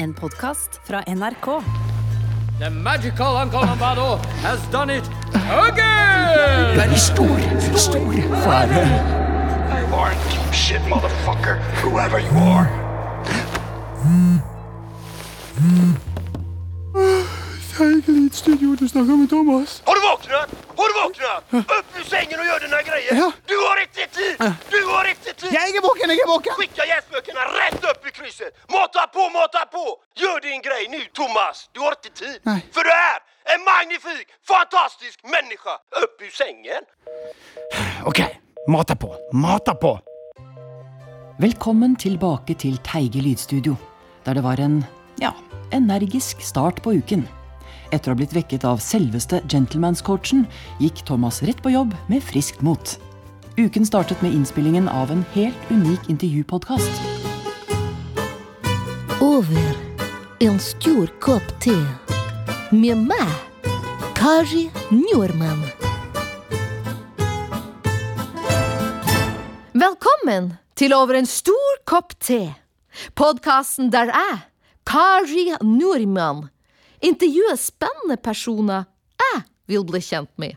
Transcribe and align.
En 0.00 0.14
podkast 0.14 0.80
fra 0.84 1.02
NRK. 1.06 1.44
The 2.58 2.70
magical 2.70 3.36
Uncle 3.36 3.60
Lombardo 3.60 4.16
has 4.42 4.60
done 4.70 4.96
it 4.96 5.04
again! 5.68 6.76
Veldig 6.76 6.98
stor, 6.98 7.40
stor 7.76 8.12
fare. 8.40 8.84
You 9.76 9.94
are 9.94 10.12
in 10.12 10.18
deep 10.30 10.54
shit, 10.54 10.80
motherfucker. 10.88 11.60
Whoever 11.82 12.18
you 12.18 12.38
are. 12.38 12.70
Studio, 18.32 18.76
du 18.78 18.88
snakker 18.88 19.16
med 19.16 19.28
Thomas. 19.28 19.82
Har 19.86 19.94
du 19.94 20.00
våknet? 20.00 20.48
Har 20.78 20.86
du 20.88 20.94
våknet? 21.02 21.68
Upp 21.78 21.89
ur 22.12 22.40
og 22.42 22.46
gjør 22.48 22.62
denne 22.64 22.82
greia. 22.86 23.16
Ja. 23.22 23.28
Du 23.48 23.56
har 23.60 23.80
riktig 23.80 24.06
tid. 24.16 24.42
Du 24.70 24.80
har 24.88 25.04
riktig 25.06 25.36
tid. 25.36 25.52
Jeg 25.54 25.76
er 25.76 25.84
våken, 25.84 26.10
jeg 26.10 26.24
er 26.24 26.30
våken! 26.30 26.58
Skicka 26.58 26.86
gjestebøkene 26.90 27.46
rett 27.54 27.88
opp 27.92 28.06
i 28.06 28.14
krysset. 28.18 28.62
Mata 28.72 29.06
på, 29.14 29.28
mata 29.34 29.64
på. 29.72 29.84
Gjør 30.20 30.42
din 30.44 30.62
greie 30.64 30.90
nå, 30.90 31.02
Thomas. 31.14 31.68
Du 31.74 31.82
har 31.84 31.98
ikke 31.98 32.14
tid. 32.22 32.38
Nei. 32.48 32.60
For 32.74 32.86
du 32.86 32.92
er 32.94 33.18
en 33.54 33.64
magnifik, 33.66 34.28
fantastisk 34.46 35.24
menneske 35.24 35.74
opp 36.02 36.22
ur 36.26 36.32
sengen. 36.34 36.86
Ok, 38.06 38.22
mata 38.68 38.96
på, 38.96 39.14
mata 39.32 39.74
på. 39.74 39.96
Velkommen 41.40 41.96
tilbake 41.96 42.54
til 42.54 42.76
Teige 42.84 43.22
lydstudio, 43.24 43.76
der 44.26 44.36
det 44.36 44.44
var 44.44 44.60
en, 44.60 44.82
ja, 45.22 45.32
energisk 45.72 46.42
start 46.44 46.82
på 46.84 46.98
uken. 47.00 47.24
Etter 47.90 48.12
å 48.12 48.14
ha 48.14 48.18
blitt 48.20 48.34
vekket 48.34 48.64
av 48.68 48.78
selveste 48.82 49.40
gentlemanscoachen, 49.50 50.44
gikk 50.78 51.02
Thomas 51.08 51.40
rett 51.42 51.58
på 51.62 51.72
jobb 51.74 51.94
med 52.10 52.22
friskt 52.22 52.62
mot. 52.62 52.94
Uken 53.58 53.86
startet 53.86 54.22
med 54.22 54.34
innspillingen 54.36 54.86
av 54.88 55.10
en 55.10 55.24
helt 55.34 55.72
unik 55.74 56.06
intervjupodkast. 56.12 57.02
Over 59.20 59.74
en 60.40 60.60
stor 60.62 61.10
kopp 61.20 61.50
te 61.60 61.74
med 62.70 63.02
meg, 63.10 63.34
Kari 64.14 64.68
Njorman. 64.94 65.66
Velkommen 69.74 70.52
til 70.78 70.94
Over 70.94 71.18
en 71.18 71.28
stor 71.28 71.82
kopp 71.90 72.14
te. 72.22 72.44
Podkasten 73.18 73.90
der 73.90 74.14
jeg, 74.14 74.40
Kari 74.86 75.50
Nordmann, 75.62 76.48
intervjuer 77.04 77.58
spennende 77.60 78.16
personer 78.20 78.88
jeg 79.20 79.44
vil 79.70 79.86
bli 79.86 80.00
kjent 80.04 80.32
med. 80.40 80.56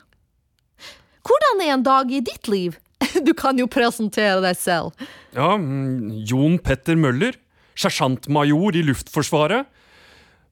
Hvordan 1.23 1.61
er 1.63 1.75
en 1.75 1.85
dag 1.85 2.11
i 2.11 2.23
ditt 2.23 2.50
liv? 2.52 2.80
Du 3.27 3.33
kan 3.38 3.59
jo 3.59 3.67
presentere 3.69 4.41
deg 4.44 4.58
selv. 4.58 4.91
Ja, 5.35 5.53
mm, 5.59 6.23
Jon 6.27 6.58
Petter 6.63 6.97
Møller, 7.00 7.35
sersjantmajor 7.80 8.77
i 8.80 8.83
Luftforsvaret. 8.88 9.69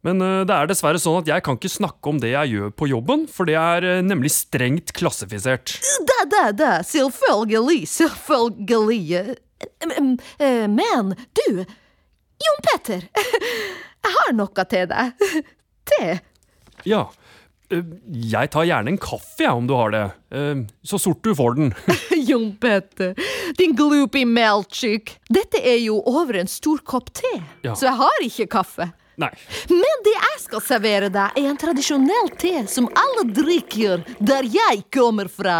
Men 0.06 0.22
eh, 0.25 0.42
det 0.50 0.56
er 0.56 0.70
dessverre 0.70 1.02
sånn 1.02 1.20
at 1.22 1.30
jeg 1.30 1.44
kan 1.45 1.58
ikke 1.59 1.72
snakke 1.72 2.11
om 2.11 2.20
det 2.22 2.33
jeg 2.33 2.55
gjør 2.55 2.73
på 2.73 2.89
jobben, 2.89 3.28
for 3.30 3.50
det 3.50 3.58
er 3.59 3.88
eh, 3.88 4.03
nemlig 4.05 4.33
strengt 4.33 4.94
klassifisert. 4.98 5.76
Det, 6.08 6.20
det, 6.33 6.45
det, 6.61 6.73
selvfølgelig, 6.89 7.86
selvfølgelig. 7.92 9.38
Em, 9.86 10.16
eh, 10.42 10.66
Men 10.72 11.14
du, 11.38 11.64
Jon 12.42 12.61
Petter, 12.66 13.05
jeg 14.05 14.16
har 14.17 14.38
noe 14.38 14.70
til 14.73 14.89
deg. 14.89 15.28
Te. 15.97 16.20
Ja, 16.88 17.02
eh, 17.72 17.84
jeg 18.31 18.50
tar 18.53 18.66
gjerne 18.67 18.94
en 18.94 18.97
kaffe, 19.02 19.44
jeg, 19.44 19.52
om 19.53 19.67
du 19.70 19.73
har 19.78 19.92
det. 19.94 20.03
Eh, 20.31 20.64
Så 20.88 21.00
sort 21.00 21.22
du 21.23 21.33
får 21.38 21.56
den. 21.59 21.73
Jon 22.30 22.52
Petter, 22.61 23.14
din 23.58 23.75
gloopy 23.78 24.23
meltsyk. 24.25 25.16
Dette 25.30 25.61
er 25.61 25.78
jo 25.83 26.00
over 26.06 26.39
en 26.42 26.48
stor 26.52 26.81
kopp 26.88 27.11
te, 27.14 27.31
Ja. 27.66 27.73
så 27.75 27.89
jeg 27.89 27.98
har 28.02 28.25
ikke 28.25 28.48
kaffe. 28.58 28.89
Nei. 29.22 29.30
Men 29.70 30.02
det 30.06 30.14
jeg 30.16 30.39
skal 30.48 30.61
servere 30.66 31.09
deg, 31.14 31.36
er 31.38 31.50
en 31.52 31.58
tradisjonell 31.59 32.31
te 32.42 32.64
som 32.72 32.88
alle 32.98 33.28
drikker 33.36 34.02
der 34.23 34.48
jeg 34.50 34.86
kommer 34.95 35.28
fra. 35.30 35.59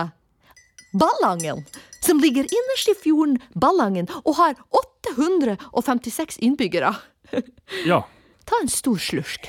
Ballangen, 0.98 1.62
som 2.04 2.20
ligger 2.20 2.44
innerst 2.48 2.90
i 2.92 2.96
fjorden 3.00 3.38
Ballangen 3.56 4.10
og 4.26 4.34
har 4.40 4.58
856 4.76 6.40
innbyggere. 6.44 6.96
Ja. 7.88 8.02
Ta 8.50 8.58
en 8.64 8.68
stor 8.72 8.98
slurk. 9.00 9.46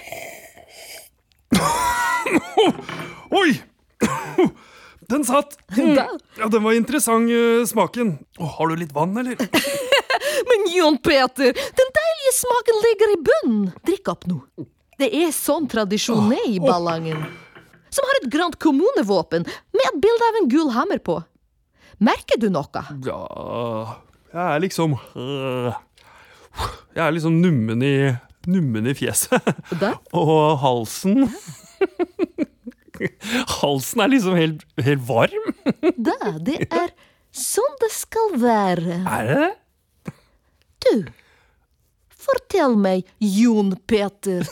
Oi! 3.30 3.62
Den 5.12 5.24
satt! 5.24 5.58
Mm. 5.76 5.98
Ja, 6.38 6.46
Den 6.48 6.62
var 6.64 6.72
interessant, 6.72 7.30
eh, 7.30 7.64
smaken. 7.68 8.18
Oh, 8.38 8.48
har 8.58 8.68
du 8.68 8.76
litt 8.80 8.92
vann, 8.92 9.16
eller? 9.16 9.36
Men 10.48 10.64
Jon 10.76 10.96
Peter, 10.98 11.52
den 11.52 11.90
deilige 11.98 12.32
smaken 12.38 12.80
ligger 12.86 13.12
i 13.12 13.18
bunnen. 13.28 13.66
Drikk 13.86 14.08
opp 14.12 14.26
nå. 14.30 14.38
Det 14.98 15.08
er 15.22 15.32
sånn 15.34 15.66
tradisjon 15.68 16.32
er 16.32 16.46
i 16.48 16.60
Ballangen. 16.62 17.24
Som 17.92 18.08
har 18.08 18.20
et 18.22 18.30
grønt 18.32 18.56
kommunevåpen 18.62 19.44
med 19.44 19.84
et 19.90 20.00
bilde 20.00 20.28
av 20.30 20.38
en 20.40 20.48
gul 20.52 20.70
hammer 20.72 21.00
på. 21.04 21.18
Merker 22.02 22.40
du 22.40 22.48
noe? 22.50 22.82
Ja 23.06 23.18
Jeg 24.32 24.42
er 24.42 24.62
liksom 24.64 24.94
Jeg 26.96 27.02
er 27.04 27.12
liksom 27.14 27.36
nummen 27.42 27.84
i, 27.84 27.94
nummen 28.50 28.88
i 28.90 28.94
fjeset. 28.98 29.52
Og 30.16 30.58
halsen 30.64 31.28
Halsen 33.60 34.02
er 34.04 34.10
liksom 34.12 34.36
helt, 34.38 34.62
helt 34.84 35.02
varm. 35.08 35.48
Da, 36.06 36.14
det 36.38 36.60
er 36.70 36.92
sånn 37.34 37.74
det 37.82 37.90
skal 37.94 38.36
være. 38.42 39.00
Er 39.08 39.28
det 39.28 39.40
det? 39.42 39.52
Du, 40.82 40.94
fortell 42.22 42.74
meg, 42.78 43.06
Jon 43.22 43.72
Peter. 43.90 44.46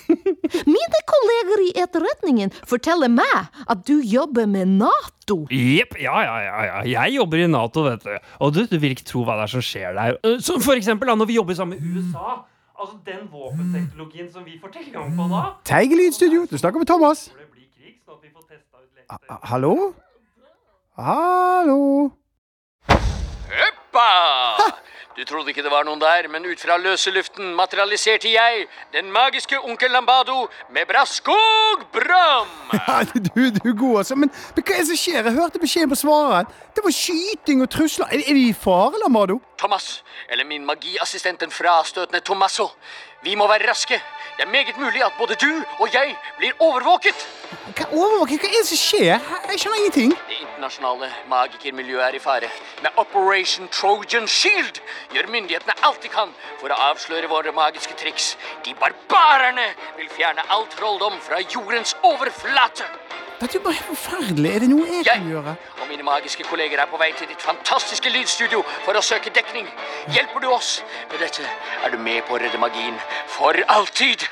Mine 0.67 1.01
kolleger 1.11 1.63
i 1.67 1.71
etterretningen 1.83 2.53
forteller 2.67 3.11
meg 3.13 3.51
at 3.71 3.85
du 3.87 3.97
jobber 4.03 4.47
med 4.51 4.73
Nato. 4.81 5.43
Jepp. 5.55 5.95
Ja, 6.03 6.17
ja, 6.27 6.37
ja, 6.47 6.59
ja. 6.71 6.79
Jeg 6.97 7.17
jobber 7.19 7.43
i 7.45 7.49
Nato, 7.51 7.85
vet 7.87 8.07
du. 8.07 8.15
Og 8.43 8.55
du, 8.57 8.65
du 8.71 8.77
vil 8.83 8.95
ikke 8.97 9.07
tro 9.11 9.23
hva 9.27 9.39
det 9.41 9.47
er 9.49 9.55
som 9.55 9.67
skjer 9.67 9.95
der. 9.99 10.19
Øh, 10.27 10.39
Som 10.43 10.63
for 10.65 10.75
eksempel 10.79 11.11
da, 11.11 11.15
når 11.19 11.31
vi 11.31 11.39
jobber 11.39 11.59
sammen 11.59 11.79
med 11.79 12.03
USA. 12.03 12.41
Altså 12.81 12.97
Den 13.07 13.29
våpenteknologien 13.33 14.33
som 14.33 14.45
vi 14.45 14.59
får 14.61 14.69
tilgang 14.69 15.17
på 15.17 15.29
da. 15.29 15.41
Teigelydstudio, 15.65 16.47
du 16.51 16.59
snakker 16.59 16.79
med 16.81 16.87
Thomas. 16.87 17.33
Hallo? 19.43 19.93
det 20.97 22.11
Hoppa! 23.93 24.77
Du 25.17 25.25
trodde 25.25 25.51
ikke 25.51 25.63
det 25.63 25.71
var 25.73 25.83
noen 25.85 25.99
der, 26.01 26.29
men 26.31 26.45
ut 26.47 26.61
fra 26.63 26.77
løse 26.79 27.11
luften 27.11 27.49
materialiserte 27.59 28.31
jeg 28.31 28.69
den 28.95 29.11
magiske 29.13 29.59
onkel 29.59 29.91
Lambado 29.91 30.47
med 30.71 30.87
Braskog 30.87 31.83
Bram! 31.93 32.53
Ja, 32.73 33.03
du, 33.15 33.51
du 33.51 33.69
er 33.69 33.75
god, 33.75 33.97
altså. 33.99 34.15
Men, 34.15 34.31
men 34.55 34.65
hva 34.65 34.77
er 34.77 34.85
det 34.85 34.87
som 34.93 35.01
skjer? 35.03 35.27
Jeg 35.27 35.35
hørte 35.35 35.59
beskjeden 35.59 35.91
på 35.91 35.99
svareren. 35.99 36.47
Det 36.77 36.85
var 36.87 36.95
skyting 36.95 37.65
og 37.67 37.71
trusler. 37.75 38.07
Er, 38.07 38.23
er 38.23 38.39
vi 38.39 38.47
i 38.49 38.55
fare, 38.55 39.03
Lambado? 39.03 39.41
Thomas, 39.59 40.05
eller 40.31 40.47
min 40.47 40.65
magiassistent 40.67 41.43
den 41.43 41.51
frastøtende 41.51 42.21
Tommaso. 42.21 42.71
Vi 43.23 43.35
må 43.37 43.47
være 43.49 43.69
raske. 43.69 44.01
Det 44.37 44.47
er 44.47 44.51
meget 44.51 44.79
mulig 44.79 45.05
at 45.05 45.13
både 45.19 45.35
du 45.35 45.65
og 45.79 45.89
jeg 45.93 46.17
blir 46.39 46.53
overvåket. 46.59 47.27
Hva, 47.77 47.85
overvåket? 47.93 48.41
hva 48.41 48.49
er 48.49 48.55
det 48.57 48.69
som 48.71 48.81
skjer? 48.81 49.27
Jeg 49.51 49.61
skjønner 49.61 49.81
ingenting. 49.81 50.15
Det 50.29 50.39
internasjonale 50.41 51.11
magikermiljøet 51.29 52.07
er 52.07 52.17
i 52.17 52.23
fare. 52.25 52.49
Med 52.83 52.97
Operation 53.03 53.69
Trojan 53.69 54.29
Shield 54.29 54.81
gjør 55.13 55.29
myndighetene 55.35 55.77
alt 55.85 56.01
de 56.03 56.09
kan 56.09 56.33
for 56.63 56.73
å 56.73 56.81
avsløre 56.89 57.29
våre 57.29 57.53
magiske 57.53 57.99
triks. 58.01 58.31
De 58.65 58.73
barbarerne 58.81 59.69
vil 59.99 60.09
fjerne 60.17 60.47
all 60.49 60.65
trolldom 60.73 61.21
fra 61.21 61.43
jordens 61.45 61.93
overflate. 62.01 62.89
Dette 63.41 63.57
er 63.57 63.61
jo 63.61 63.65
bare 63.65 63.73
helt 63.79 63.87
forferdelig. 63.89 64.51
Er 64.55 64.59
det 64.61 64.69
noe 64.71 64.87
jeg 64.87 65.05
Jeg 65.07 65.15
kan 65.15 65.29
gjøre? 65.31 65.55
og 65.81 65.89
mine 65.89 66.03
magiske 66.05 66.45
kolleger 66.45 66.79
er 66.83 66.87
på 66.87 66.99
vei 67.01 67.13
til 67.17 67.29
ditt 67.29 67.41
fantastiske 67.43 68.11
lydstudio 68.13 68.63
for 68.85 68.93
å 68.93 69.01
søke 69.03 69.31
dekning. 69.33 69.67
Hjelper 70.13 70.41
du 70.45 70.51
oss 70.53 70.83
med 71.11 71.19
dette, 71.25 71.47
er 71.85 71.91
du 71.91 71.99
med 71.99 72.23
på 72.29 72.35
å 72.37 72.39
redde 72.43 72.59
magien 72.61 72.99
for 73.27 73.57
alltid. 73.69 74.27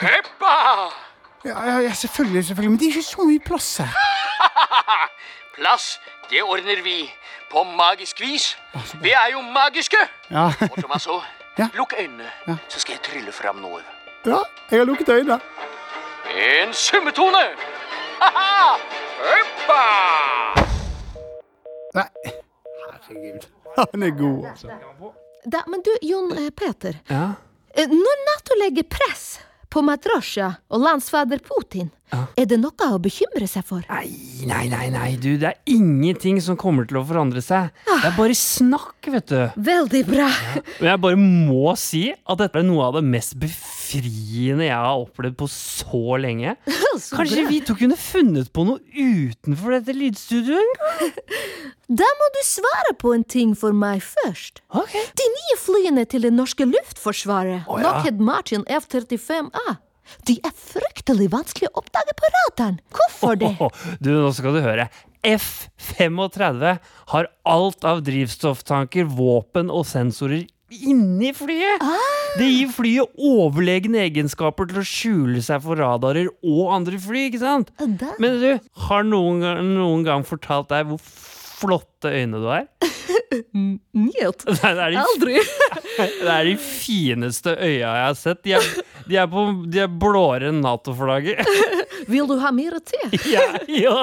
Heppa! 0.00 0.54
Ja, 1.44 1.58
ja, 1.66 1.78
ja, 1.84 1.92
selvfølgelig, 1.92 2.44
selvfølgelig. 2.46 2.70
Men 2.70 2.78
det 2.80 2.86
er 2.86 2.94
ikke 2.94 3.02
så 3.10 3.26
mye 3.28 3.42
plass 3.44 3.76
her. 3.82 3.98
Plass, 5.56 6.00
det 6.30 6.42
ordner 6.42 6.80
vi. 6.82 7.10
På 7.50 7.62
magisk 7.64 8.20
vis. 8.20 8.56
Vi 9.02 9.10
er 9.14 9.28
jo 9.32 9.42
magiske. 9.42 9.98
Ja, 10.30 10.46
Og 10.72 10.78
Tommaso, 10.82 11.20
Ja. 11.58 11.68
lukk 11.74 11.92
øynene, 11.98 12.30
Ja. 12.48 12.56
så 12.68 12.80
skal 12.80 12.94
jeg 12.96 13.02
trylle 13.02 13.32
fram 13.32 13.56
noe. 13.62 13.82
ja 14.26 14.38
jeg 14.70 14.78
har 14.78 14.86
lukket 14.86 15.08
øynene. 15.08 15.40
En 16.34 16.72
summetone! 16.74 17.44
Ha-ha! 18.20 18.76
Nei, 21.94 22.06
herregud. 22.84 23.46
Han 23.76 24.02
er 24.06 24.14
god, 24.18 24.44
altså. 24.52 24.68
Da, 25.50 25.60
men 25.70 25.82
du, 25.84 25.90
Jon 26.06 26.30
eh, 26.38 26.48
Peter. 26.56 26.96
Ja. 27.10 27.24
eh, 27.76 27.90
Når 27.90 28.22
Nato 28.28 28.56
legger 28.62 28.86
press 28.90 29.26
på 29.74 29.82
Matrosja 29.84 30.52
og 30.70 30.82
landsfader 30.84 31.40
Putin, 31.44 31.90
er 32.38 32.46
det 32.46 32.60
noe 32.62 32.86
å 32.94 32.98
bekymre 33.02 33.46
seg 33.50 33.64
for? 33.66 33.82
Nei, 33.90 34.06
nei, 34.46 34.68
nei, 34.70 34.86
nei, 34.94 35.08
du, 35.18 35.32
det 35.42 35.48
er 35.50 35.58
ingenting 35.74 36.38
som 36.42 36.54
kommer 36.60 36.86
til 36.86 37.00
å 37.00 37.04
forandre 37.08 37.42
seg. 37.42 37.72
Det 37.88 38.06
er 38.06 38.14
bare 38.16 38.36
snakk, 38.38 39.08
vet 39.10 39.26
du. 39.32 39.40
Veldig 39.66 40.02
bra. 40.06 40.28
Men 40.78 40.92
jeg 40.92 41.02
bare 41.02 41.18
må 41.18 41.74
si 41.80 42.04
at 42.14 42.38
dette 42.44 42.62
er 42.62 42.68
noe 42.68 42.86
av 42.86 43.00
det 43.00 43.04
mest 43.10 43.34
befriende 43.42 43.73
jeg 44.02 44.74
har 44.74 44.98
opplevd 44.98 45.36
på 45.38 45.48
så 45.50 46.16
lenge. 46.20 46.56
Så 47.04 47.16
Kanskje 47.18 47.44
vi 47.48 47.60
to 47.66 47.74
kunne 47.78 47.96
funnet 47.98 48.52
på 48.54 48.64
noe 48.66 48.78
utenfor 48.94 49.76
dette 49.78 49.94
lydstudioet? 49.96 50.84
Da 51.84 52.06
må 52.16 52.26
du 52.32 52.38
svare 52.48 52.94
på 52.96 53.10
en 53.12 53.26
ting 53.28 53.50
for 53.60 53.76
meg 53.76 54.00
først. 54.00 54.62
Okay. 54.72 55.02
De 55.20 55.26
nye 55.28 55.56
flyene 55.60 56.06
til 56.08 56.24
det 56.24 56.30
norske 56.32 56.64
luftforsvaret, 56.64 57.66
oh, 57.68 57.76
ja. 57.76 57.90
Lockheed 57.90 58.22
Martin 58.24 58.64
F-35A, 58.72 59.74
de 60.24 60.38
er 60.40 60.54
fryktelig 60.56 61.28
vanskelig 61.32 61.68
å 61.68 61.82
oppdage 61.82 62.16
på 62.16 62.30
radaren. 62.38 62.78
Hvorfor 62.94 63.36
det? 63.40 63.52
Åh, 63.60 63.84
Du, 64.00 64.14
nå 64.16 64.32
skal 64.32 64.56
du 64.56 64.62
høre. 64.64 64.88
F-35 65.24 66.78
har 67.12 67.28
alt 67.48 67.84
av 67.88 68.02
drivstofftanker, 68.04 69.08
våpen 69.08 69.68
og 69.72 69.84
sensorer 69.88 70.44
inni 70.72 71.32
flyet. 71.36 71.82
Det 72.38 72.46
gir 72.48 72.70
flyet 72.74 73.20
overlegne 73.20 74.00
egenskaper 74.06 74.68
til 74.70 74.80
å 74.80 74.86
skjule 74.88 75.42
seg 75.44 75.62
for 75.64 75.78
radarer 75.78 76.30
og 76.42 76.72
andre 76.74 76.98
fly, 77.00 77.28
ikke 77.28 77.42
sant? 77.42 77.70
Da. 77.78 78.14
Men 78.22 78.40
du, 78.42 78.50
har 78.88 79.06
noen 79.06 79.44
noen 79.74 80.04
gang 80.06 80.24
fortalt 80.26 80.70
deg 80.72 80.88
hvor 80.88 81.02
flotte 81.04 82.10
øyne 82.12 82.40
du 82.42 82.48
har? 82.52 82.66
Njet. 83.94 84.44
Det 84.46 84.70
er 84.70 84.94
de, 84.94 84.98
Aldri. 85.02 85.36
det 86.24 86.30
er 86.30 86.48
de 86.48 86.54
fineste 86.60 87.54
øya 87.54 87.78
jeg 87.78 88.06
har 88.08 88.18
sett. 88.18 88.42
De 88.46 88.54
er, 88.58 88.66
de 89.08 89.18
er, 89.20 89.28
på, 89.30 89.44
de 89.70 89.84
er 89.84 89.90
blåere 89.90 90.50
enn 90.50 90.62
Nato-flagget. 90.64 91.42
Vil 92.10 92.26
du 92.30 92.36
ha 92.42 92.50
mer 92.54 92.78
te? 92.84 93.00
Ja, 93.30 93.46
ja. 93.70 93.98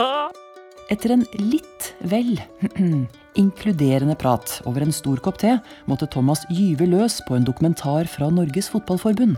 Etter 0.91 1.13
en 1.15 1.25
litt 1.39 1.91
vel 2.11 2.33
inkluderende 3.39 4.15
prat 4.19 4.59
over 4.69 4.83
en 4.85 4.93
stor 4.95 5.21
kopp 5.23 5.39
te 5.41 5.55
måtte 5.89 6.09
Thomas 6.11 6.43
gyve 6.49 6.87
løs 6.89 7.19
på 7.27 7.37
en 7.37 7.47
dokumentar 7.47 8.09
fra 8.11 8.29
Norges 8.33 8.69
Fotballforbund. 8.73 9.37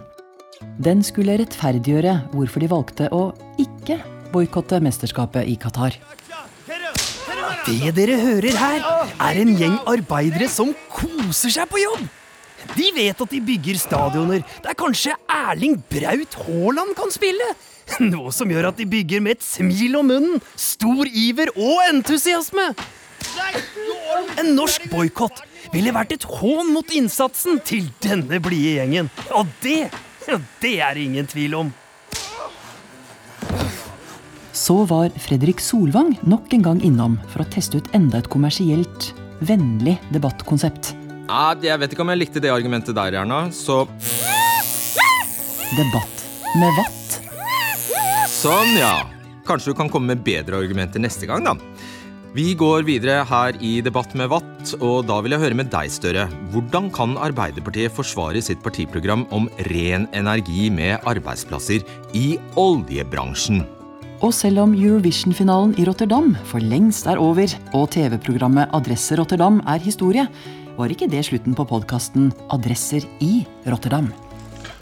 Den 0.84 1.04
skulle 1.04 1.38
rettferdiggjøre 1.42 2.16
hvorfor 2.34 2.64
de 2.64 2.72
valgte 2.72 3.10
å 3.14 3.26
ikke 3.62 4.00
boikotte 4.34 4.80
mesterskapet 4.84 5.50
i 5.50 5.58
Qatar. 5.60 5.98
Det 7.64 7.94
dere 7.96 8.18
hører 8.20 8.58
her, 8.60 8.86
er 9.24 9.40
en 9.40 9.54
gjeng 9.60 9.78
arbeidere 9.88 10.50
som 10.52 10.74
koser 10.92 11.54
seg 11.54 11.70
på 11.72 11.80
jobb. 11.80 12.08
De 12.74 12.90
vet 12.96 13.20
at 13.20 13.32
de 13.32 13.42
bygger 13.44 13.80
stadioner 13.80 14.44
der 14.64 14.76
kanskje 14.80 15.16
Erling 15.32 15.78
Braut 15.92 16.38
Haaland 16.46 16.96
kan 16.98 17.12
spille. 17.14 17.54
Noe 18.00 18.32
som 18.36 18.52
gjør 18.52 18.70
at 18.72 18.80
de 18.80 18.88
bygger 18.90 19.24
med 19.24 19.38
et 19.38 19.46
smil 19.46 19.98
om 20.00 20.08
munnen, 20.08 20.44
stor 20.56 21.08
iver 21.08 21.52
og 21.56 21.84
entusiasme. 21.90 22.72
En 24.40 24.56
norsk 24.58 24.90
boikott 24.92 25.44
ville 25.74 25.94
vært 25.96 26.16
et 26.16 26.26
hån 26.28 26.74
mot 26.74 26.92
innsatsen 26.94 27.62
til 27.66 27.88
denne 28.04 28.40
blide 28.44 28.76
gjengen. 28.80 29.10
Og 29.38 29.50
det, 29.64 29.88
det 30.62 30.76
er 30.80 30.98
det 30.98 31.08
ingen 31.08 31.30
tvil 31.30 31.56
om. 31.62 31.72
Så 34.54 34.84
var 34.88 35.10
Fredrik 35.20 35.60
Solvang 35.64 36.14
nok 36.30 36.54
en 36.54 36.66
gang 36.66 36.82
innom 36.86 37.18
for 37.32 37.44
å 37.44 37.50
teste 37.52 37.82
ut 37.82 37.90
enda 37.98 38.22
et 38.22 38.30
kommersielt, 38.32 39.10
vennlig 39.42 39.98
debattkonsept. 40.14 40.94
Ja, 41.26 41.56
jeg 41.58 41.80
vet 41.82 41.96
ikke 41.96 42.04
om 42.06 42.12
jeg 42.14 42.22
likte 42.22 42.44
det 42.44 42.52
argumentet 42.54 42.96
der, 42.96 43.16
Erna, 43.24 43.48
så 43.56 43.86
Debatt 45.74 46.24
med 46.60 46.76
vatt. 46.78 47.16
Sånn, 48.30 48.76
ja. 48.78 49.08
Kanskje 49.48 49.72
du 49.72 49.78
kan 49.80 49.90
komme 49.90 50.14
med 50.14 50.22
bedre 50.24 50.60
argumenter 50.62 51.02
neste 51.02 51.26
gang, 51.26 51.42
da. 51.48 51.56
Vi 52.34 52.56
går 52.58 52.82
videre 52.88 53.20
her 53.30 53.54
i 53.62 53.76
Debatt 53.86 54.16
med 54.18 54.32
Watt, 54.32 54.72
og 54.82 55.04
da 55.06 55.20
vil 55.22 55.36
jeg 55.36 55.42
høre 55.44 55.58
med 55.60 55.68
deg, 55.70 55.92
Støre. 55.94 56.24
Hvordan 56.50 56.88
kan 56.90 57.14
Arbeiderpartiet 57.22 57.94
forsvare 57.94 58.42
sitt 58.42 58.64
partiprogram 58.66 59.28
om 59.38 59.46
ren 59.68 60.08
energi 60.18 60.66
med 60.74 61.06
arbeidsplasser 61.06 61.86
i 62.18 62.40
oljebransjen? 62.58 63.62
Og 64.26 64.34
selv 64.34 64.64
om 64.64 64.74
Eurovision-finalen 64.74 65.76
i 65.78 65.86
Rotterdam 65.86 66.34
for 66.50 66.58
lengst 66.58 67.06
er 67.06 67.22
over, 67.22 67.54
og 67.78 67.92
TV-programmet 67.94 68.74
Adresse 68.74 69.20
Rotterdam 69.22 69.62
er 69.70 69.86
historie, 69.86 70.26
var 70.74 70.90
ikke 70.90 71.12
det 71.14 71.28
slutten 71.30 71.54
på 71.54 71.70
podkasten 71.70 72.32
Adresser 72.50 73.06
i 73.22 73.44
Rotterdam. 73.70 74.10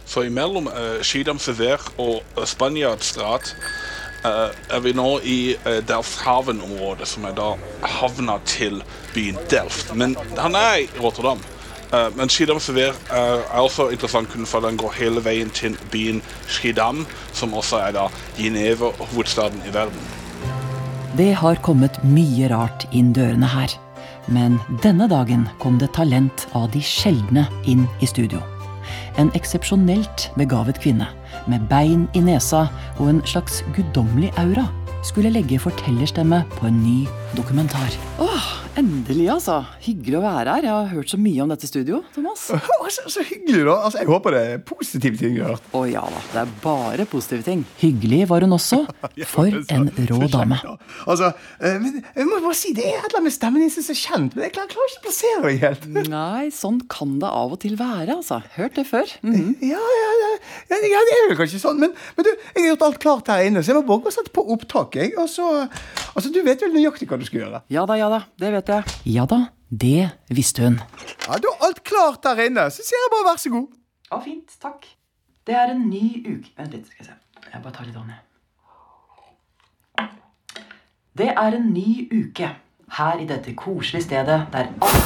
Så 0.07 0.23
imellom 0.29 0.71
uh, 0.71 1.03
Schiedamse 1.03 1.51
Weg 1.59 1.83
og 1.99 2.23
Spanjaardstraat 2.47 3.57
uh, 3.59 3.80
er 4.27 4.83
vi 4.83 4.93
nå 4.97 5.07
i 5.23 5.39
uh, 5.65 5.79
Delfshaven-området, 5.87 7.07
som 7.09 7.25
er 7.25 7.35
da 7.37 7.53
havna 7.99 8.37
til 8.49 8.81
byen 9.15 9.39
Delft. 9.51 9.93
Men 9.97 10.15
han 10.37 10.57
er 10.57 10.83
i 10.83 10.87
Rotterdam. 11.01 11.41
Uh, 11.91 12.07
men 12.15 12.31
Skidam 12.31 12.61
Sever 12.63 12.95
er 13.11 13.59
også 13.59 13.89
interessant 13.91 14.31
kun 14.31 14.47
for 14.47 14.63
den 14.63 14.79
går 14.79 14.95
hele 14.99 15.23
veien 15.25 15.51
til 15.55 15.77
byen 15.91 16.21
Skidam, 16.47 17.05
som 17.33 17.53
også 17.57 17.81
er 17.87 17.95
da 17.97 18.07
Geneve, 18.37 18.93
hovedstaden 19.11 19.63
i 19.67 19.73
verden. 19.73 20.09
Det 21.17 21.33
har 21.35 21.59
kommet 21.65 21.97
mye 22.07 22.47
rart 22.53 22.87
inn 22.95 23.11
dørene 23.15 23.49
her. 23.51 23.73
Men 24.31 24.59
denne 24.83 25.09
dagen 25.11 25.49
kom 25.59 25.79
det 25.81 25.91
talent 25.97 26.47
av 26.55 26.69
de 26.71 26.79
sjeldne 26.85 27.47
inn 27.67 27.87
i 27.99 28.07
studio. 28.07 28.39
En 29.19 29.31
eksepsjonelt 29.37 30.29
begavet 30.37 30.79
kvinne 30.83 31.07
med 31.51 31.67
bein 31.69 32.07
i 32.17 32.23
nesa 32.23 32.67
og 32.99 33.09
en 33.09 33.21
slags 33.25 33.63
guddommelig 33.75 34.31
aura 34.41 34.67
skulle 35.03 35.33
legge 35.33 35.59
fortellerstemme 35.59 36.43
på 36.57 36.69
en 36.69 36.81
ny 36.83 36.97
dokumentar. 37.35 37.93
Åh, 38.21 38.47
endelig, 38.79 39.27
altså. 39.31 39.61
Hyggelig 39.83 40.17
å 40.19 40.23
være 40.23 40.55
her. 40.57 40.65
Jeg 40.67 40.73
har 40.73 40.89
hørt 40.91 41.11
så 41.11 41.17
mye 41.21 41.43
om 41.43 41.51
dette 41.51 41.67
studio, 41.69 42.01
Thomas. 42.15 42.47
Så, 42.91 43.05
så 43.07 43.21
hyggelig, 43.23 43.61
da. 43.63 43.77
Altså, 43.85 44.01
Jeg 44.01 44.07
håper 44.09 44.33
det 44.35 44.39
er 44.51 44.57
positive 44.67 45.15
ting 45.15 45.37
du 45.37 45.39
har 45.45 45.53
hørt. 45.53 45.67
Å 45.77 45.81
ja 45.87 46.01
da, 46.11 46.21
det 46.33 46.39
er 46.41 46.49
bare 46.59 47.05
positive 47.07 47.45
ting. 47.45 47.61
Hyggelig 47.79 48.25
var 48.27 48.43
hun 48.43 48.57
også. 48.57 48.81
For 49.31 49.47
en 49.71 49.85
rå 50.09 50.17
dame. 50.33 50.57
Altså, 51.05 51.29
eh, 51.63 51.77
men 51.79 52.01
jeg 52.03 52.27
må 52.27 52.41
bare 52.43 52.57
si, 52.59 52.73
Det 52.75 52.83
er 52.83 52.97
et 52.97 53.05
eller 53.05 53.21
annet 53.21 53.29
med 53.29 53.35
stemmen 53.37 53.63
din 53.63 53.71
som 53.71 53.79
er 53.79 53.87
så 53.87 53.95
kjent, 53.95 54.35
men 54.35 54.43
jeg 54.43 54.55
klarer, 54.57 54.73
klarer 54.73 54.91
ikke 54.91 54.99
å 54.99 55.05
plassere 55.05 55.45
deg 55.45 55.63
helt. 55.63 55.87
Nei, 56.11 56.49
sånn 56.51 56.81
kan 56.91 57.13
det 57.23 57.31
av 57.31 57.55
og 57.55 57.61
til 57.63 57.77
være, 57.79 58.17
altså. 58.17 58.41
Hørt 58.57 58.75
det 58.81 58.85
før. 58.91 59.15
Mhm. 59.23 59.55
Ja, 59.71 59.79
ja, 59.79 60.11
ja, 60.19 60.33
ja, 60.73 60.81
ja, 60.91 61.05
det 61.07 61.15
er 61.15 61.31
vel 61.31 61.39
kanskje 61.39 61.61
sånn, 61.63 61.79
men, 61.79 61.95
men 62.17 62.27
du, 62.27 62.33
jeg 62.33 62.65
har 62.65 62.69
gjort 62.73 62.85
alt 62.89 63.01
klart 63.07 63.31
her 63.31 63.47
inne, 63.47 63.63
så 63.63 63.71
jeg 63.71 63.79
må 63.79 63.85
bare 63.87 64.03
gå 64.03 64.11
og 64.11 64.17
sette 64.17 64.35
på 64.35 64.43
opptak. 64.57 64.99
Jeg, 64.99 65.15
og 65.15 65.31
så, 65.31 65.47
altså, 66.11 66.27
Du 66.27 66.41
vet 66.43 66.59
vel 66.67 66.75
nøyaktig 66.75 67.07
hva 67.07 67.20
du 67.21 67.27
skal 67.29 67.43
gjøre? 67.43 67.61
Ja 67.73 67.85
da, 67.89 67.97
ja 67.99 68.07
da, 68.11 68.21
det 68.41 68.51
vet 68.55 68.71
jeg. 68.73 68.95
Ja 69.15 69.25
da, 69.29 69.39
det 69.71 70.09
visste 70.33 70.65
hun. 70.67 70.79
Ja, 71.27 71.37
Du 71.41 71.47
har 71.51 71.67
alt 71.69 71.83
klart 71.87 72.21
der 72.25 72.43
inne, 72.47 72.67
så 72.73 72.83
sier 72.85 72.99
jeg 73.05 73.13
bare 73.13 73.27
vær 73.31 73.39
så 73.41 73.53
god. 73.53 73.69
Ja, 74.11 74.19
fint, 74.25 74.57
takk. 74.61 74.89
Det 75.47 75.55
er 75.57 75.71
en 75.73 75.87
ny 75.89 76.21
uke 76.27 76.51
Vent 76.57 76.75
litt, 76.75 76.85
skal 76.91 77.05
jeg 77.05 77.13
se. 77.13 77.15
Jeg 77.51 77.63
bare 77.63 77.73
tar 77.73 77.87
litt 77.87 77.97
vann, 77.97 78.11
jeg. 78.13 78.21
Det 81.17 81.27
er 81.31 81.57
en 81.57 81.71
ny 81.73 82.07
uke 82.11 82.51
her 82.97 83.19
i 83.19 83.25
dette 83.27 83.53
koselige 83.57 84.05
stedet 84.05 84.37
der 84.53 84.69
alle 84.83 85.01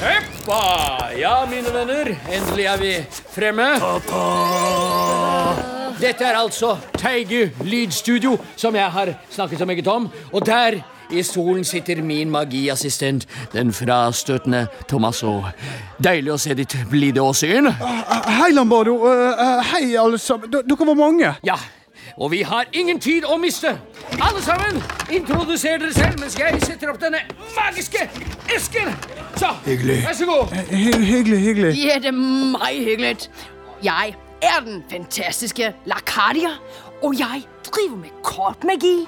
Heppa! 0.00 0.60
Ja, 1.16 1.34
mine 1.50 1.72
venner, 1.74 2.14
endelig 2.32 2.64
er 2.68 2.80
vi 2.80 2.94
fremme. 3.34 3.68
Dette 6.00 6.24
er 6.24 6.36
altså 6.38 6.76
Teige 6.98 7.50
lydstudio, 7.64 8.38
som 8.56 8.74
jeg 8.74 8.86
har 8.90 9.14
snakket 9.30 9.58
så 9.58 9.64
meget 9.64 9.86
om. 9.86 10.08
Og 10.32 10.46
der 10.46 10.80
i 11.10 11.22
stolen 11.22 11.64
sitter 11.64 12.02
min 12.02 12.30
magiassistent, 12.30 13.26
den 13.52 13.72
frastøtende 13.72 14.66
Tomasso. 14.88 15.42
Deilig 16.04 16.32
å 16.32 16.38
se 16.38 16.54
ditt 16.54 16.76
blide 16.90 17.20
åsyn. 17.20 17.68
Hei, 17.72 18.52
Lambardo. 18.54 18.94
Eh, 19.10 19.42
eh, 19.44 19.64
hei, 19.72 19.82
alle 19.98 20.18
sammen. 20.18 20.52
Dere 20.52 20.86
var 20.86 20.94
mange. 20.94 21.34
Ja, 21.44 21.58
og 22.16 22.30
vi 22.30 22.42
har 22.42 22.64
ingen 22.72 23.00
tid 23.00 23.24
å 23.24 23.36
miste. 23.36 23.74
Alle 24.20 24.42
sammen, 24.42 24.80
introduser 25.10 25.78
dere 25.82 25.92
selv 25.92 26.20
mens 26.20 26.38
jeg 26.38 26.62
setter 26.64 26.94
opp 26.94 27.02
denne 27.02 27.20
magiske 27.58 28.08
esken. 28.56 28.94
Så, 29.36 29.52
Hyggelig. 29.66 30.00
vær 30.06 30.16
så 30.16 30.26
god. 30.26 30.56
Hy 30.70 30.96
hyggelig, 31.04 31.38
hyggelig. 31.44 31.76
Ja, 31.84 31.98
det 31.98 32.14
er 32.14 32.82
hyggelig. 32.88 33.16
Jeg 33.82 34.14
er 34.42 34.60
den 34.64 34.82
fantastiske 34.90 35.72
Lacardia, 35.86 36.50
og 37.02 37.14
jeg 37.18 37.42
driver 37.64 37.96
med 37.96 38.10
kortmagi. 38.22 39.06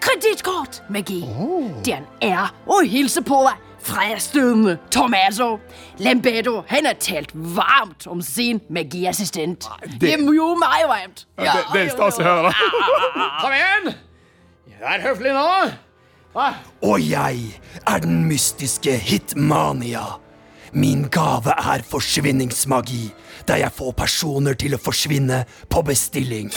Kreditkortmagi. 0.00 1.20
Det 1.84 1.92
er 1.94 1.96
en 2.02 2.06
ære 2.22 2.48
å 2.68 2.80
hilse 2.88 3.22
på 3.24 3.38
deg, 3.46 3.60
frastødende 3.84 4.76
Tommaso. 4.92 5.58
Lambedo, 5.98 6.62
han 6.68 6.86
har 6.88 6.96
talt 7.00 7.32
varmt 7.34 8.06
om 8.10 8.20
sin 8.22 8.60
magiassistent. 8.70 9.66
Det 10.00 10.12
er 10.14 10.24
jo 10.34 10.50
meg 10.60 10.84
varmt. 10.88 11.24
Ja, 11.38 11.52
det- 11.52 11.64
det 11.72 11.82
er 11.86 11.88
stas 11.96 12.18
å 12.18 12.22
høre. 12.22 12.52
Kom 13.40 13.52
igjen! 13.52 13.94
Vær 14.80 15.00
høflig 15.00 15.32
nå. 15.32 15.70
Hva? 16.34 16.54
Og 16.82 17.00
jeg 17.00 17.60
er 17.86 17.98
den 18.00 18.24
mystiske 18.28 18.92
Hitmania. 18.98 20.18
Min 20.72 21.04
gave 21.08 21.52
er 21.56 21.82
forsvinningsmagi, 21.82 23.12
der 23.48 23.62
jeg 23.64 23.72
får 23.76 23.94
personer 23.98 24.56
til 24.58 24.76
å 24.76 24.80
forsvinne 24.80 25.44
på 25.70 25.82
bestilling. 25.86 26.50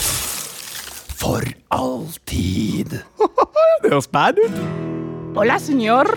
For 1.17 1.43
alltid. 1.73 2.99
Det 3.81 3.91
høres 3.91 4.07
spennende 4.07 4.47
ut. 4.47 4.85
Hola, 5.37 5.59
senor. 5.61 6.09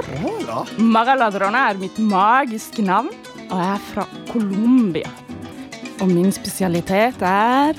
Magaladrona 0.81 1.67
er 1.71 1.81
mitt 1.81 1.99
magiske 2.01 2.85
navn, 2.85 3.11
og 3.51 3.57
jeg 3.59 3.73
er 3.75 3.83
fra 3.91 4.07
Colombia. 4.31 5.11
Og 6.01 6.09
min 6.09 6.33
spesialitet 6.33 7.21
er 7.21 7.77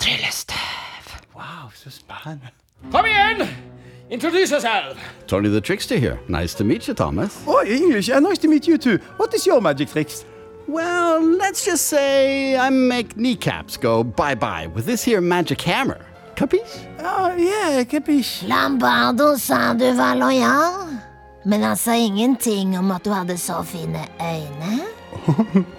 Tryllestav. 0.00 1.16
Wow, 1.36 1.68
så 1.76 1.92
spennende. 1.92 2.54
Kom 2.92 3.04
igjen! 3.04 3.67
Introduce 4.10 4.50
yourself. 4.50 4.96
Tony 5.26 5.48
the 5.50 5.60
Trickster 5.60 5.98
here. 5.98 6.18
Nice 6.28 6.54
to 6.54 6.64
meet 6.64 6.88
you, 6.88 6.94
Thomas. 6.94 7.42
Oh, 7.46 7.62
English. 7.64 8.08
Uh, 8.08 8.20
nice 8.20 8.38
to 8.38 8.48
meet 8.48 8.66
you 8.66 8.78
too. 8.78 8.98
What 9.18 9.34
is 9.34 9.46
your 9.46 9.60
magic 9.60 9.88
tricks? 9.90 10.24
Well, 10.66 11.20
let's 11.22 11.64
just 11.64 11.86
say 11.86 12.56
I 12.56 12.70
make 12.70 13.16
kneecaps 13.16 13.76
go 13.78 14.02
bye 14.04 14.34
bye 14.34 14.66
with 14.68 14.86
this 14.86 15.02
here 15.04 15.20
magic 15.20 15.60
hammer. 15.62 16.04
Capiche? 16.36 16.86
Uh, 16.98 17.34
yeah, 17.36 17.84
capiche. 17.84 18.44
Lambardo 18.48 19.36
sa 19.38 19.74
du 19.74 19.92
var 19.94 20.14
lojal, 20.16 20.98
men 21.44 21.62
han 21.62 21.76
sa 21.76 21.92
ingenting 21.92 22.78
om 22.78 22.90
at 22.90 23.02
du 23.04 23.10
hadde 23.10 23.36
så 23.38 23.62
fine 23.62 24.06
øyne. 24.20 24.84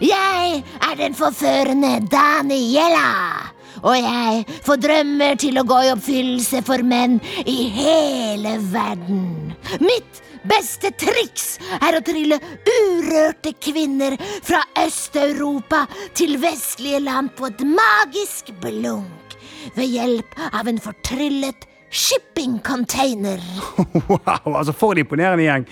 Jeg 0.00 0.64
er 0.80 0.94
den 0.96 1.14
forførende 1.14 2.00
Daniela, 2.10 3.50
og 3.82 3.94
jeg 3.96 4.44
får 4.66 4.80
drømmer 4.84 5.38
til 5.40 5.60
å 5.60 5.66
gå 5.68 5.82
i 5.86 5.92
oppfyllelse 5.94 6.62
for 6.66 6.84
menn 6.86 7.18
i 7.44 7.58
hele 7.74 8.56
verden. 8.72 9.54
Mitt 9.82 10.22
beste 10.48 10.90
triks 10.98 11.56
er 11.80 11.98
å 11.98 12.02
trille 12.04 12.38
urørte 12.64 13.54
kvinner 13.60 14.16
fra 14.46 14.62
Øst-Europa 14.84 15.84
til 16.16 16.38
vestlige 16.42 17.02
land 17.04 17.34
på 17.38 17.50
et 17.50 17.64
magisk 17.66 18.52
blunk 18.62 19.36
ved 19.76 19.90
hjelp 19.90 20.38
av 20.52 20.70
en 20.70 20.80
fortryllet 20.80 21.66
shipping-container. 21.90 23.40
Wow, 24.08 24.56
altså 24.56 24.72
For 24.76 24.92
en 24.92 25.02
imponerende 25.02 25.44
gjeng. 25.44 25.64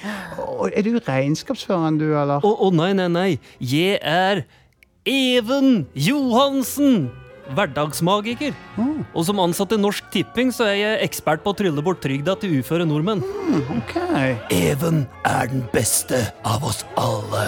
Er 0.73 0.85
du 0.85 0.97
regnskapsføreren, 1.05 1.99
du, 2.01 2.09
eller? 2.17 2.45
Å 2.45 2.71
nei, 2.73 2.93
nei, 2.97 3.09
nei. 3.13 3.29
Jeg 3.61 4.01
er 4.01 4.45
Even 5.07 5.87
Johansen. 5.95 7.07
Hverdagsmagiker. 7.55 8.55
Og 9.15 9.25
som 9.29 9.41
ansatt 9.43 9.75
i 9.77 9.79
Norsk 9.81 10.09
Tipping 10.13 10.51
så 10.55 10.67
er 10.71 10.77
jeg 10.81 11.07
ekspert 11.07 11.45
på 11.45 11.53
å 11.53 11.57
trylle 11.57 11.85
bort 11.85 12.01
trygda 12.05 12.35
til 12.41 12.59
uføre 12.61 12.87
nordmenn. 12.89 13.23
ok. 13.77 13.95
Even 14.55 15.05
er 15.29 15.51
den 15.53 15.63
beste 15.73 16.25
av 16.47 16.65
oss 16.67 16.83
alle. 17.01 17.45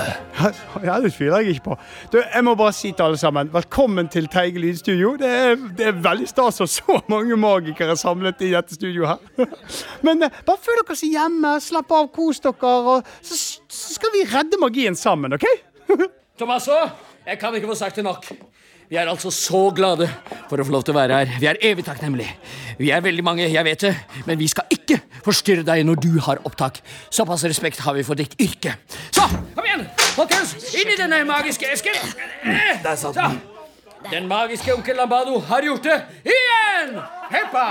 Ja, 0.84 0.98
det 1.02 1.12
tviler 1.16 1.42
jeg 1.42 1.56
ikke 1.56 1.70
på. 1.70 1.78
Du, 2.12 2.18
jeg 2.20 2.44
må 2.46 2.54
bare 2.58 2.74
si 2.76 2.92
til 2.92 3.08
alle 3.08 3.18
sammen, 3.20 3.50
velkommen 3.52 4.10
til 4.12 4.28
Teige 4.30 4.62
lydstudio. 4.62 5.16
Det 5.20 5.30
er, 5.30 5.56
det 5.78 5.88
er 5.90 6.02
veldig 6.04 6.28
stas 6.30 6.62
at 6.64 6.74
så 6.76 7.00
mange 7.10 7.38
magikere 7.40 7.96
er 7.96 8.00
samlet 8.00 8.44
i 8.46 8.52
dette 8.54 8.78
studioet 8.78 9.16
her. 9.16 9.50
Men 10.06 10.22
eh, 10.26 10.42
bare 10.46 10.62
følg 10.62 10.84
dere 10.84 10.98
så 11.00 11.10
hjemme, 11.10 11.56
slapp 11.64 11.96
av, 11.96 12.10
kos 12.14 12.42
dere, 12.44 12.76
og 12.94 13.10
så, 13.18 13.40
så 13.66 13.98
skal 13.98 14.14
vi 14.14 14.26
redde 14.30 14.60
magien 14.62 14.98
sammen, 14.98 15.34
OK? 15.34 15.48
Tomasso, 16.38 16.76
jeg 17.26 17.40
kan 17.40 17.54
ikke 17.58 17.72
få 17.72 17.78
sagt 17.80 17.98
det 17.98 18.06
nok. 18.06 18.28
Vi 18.88 18.96
er 18.96 19.08
altså 19.10 19.28
så 19.28 19.66
glade 19.76 20.06
for 20.48 20.56
å 20.56 20.64
få 20.64 20.72
lov 20.72 20.84
til 20.86 20.94
å 20.94 20.96
være 20.96 21.16
her. 21.20 21.32
Vi 21.42 21.48
er 21.50 21.58
evig 21.68 21.84
takknemlige. 21.84 22.32
Vi 22.78 22.88
er 22.94 23.02
veldig 23.04 23.24
mange, 23.26 23.44
jeg 23.44 23.64
vet 23.66 23.82
det, 23.84 23.90
men 24.24 24.38
vi 24.40 24.46
skal 24.48 24.64
ikke 24.72 24.96
forstyrre 25.26 25.64
deg 25.66 25.82
når 25.84 26.00
du 26.00 26.14
har 26.24 26.40
opptak. 26.48 26.80
Såpass 27.12 27.44
respekt 27.44 27.82
har 27.84 27.98
vi 27.98 28.04
for 28.06 28.16
ditt 28.16 28.32
yrke. 28.40 28.78
Så, 29.12 29.26
kom 29.28 29.68
igjen, 29.68 29.84
folkens! 30.16 30.54
Inn 30.72 30.94
i 30.94 30.96
denne 30.96 31.20
magiske 31.28 31.68
esken! 31.68 32.00
Der 32.86 32.96
satt 32.96 33.18
den. 33.18 33.36
Den 34.08 34.30
magiske 34.30 34.72
onkel 34.72 34.96
Lambado 34.96 35.36
har 35.50 35.68
gjort 35.68 35.84
det 35.84 35.98
igjen! 36.24 36.96
Heppa! 37.34 37.66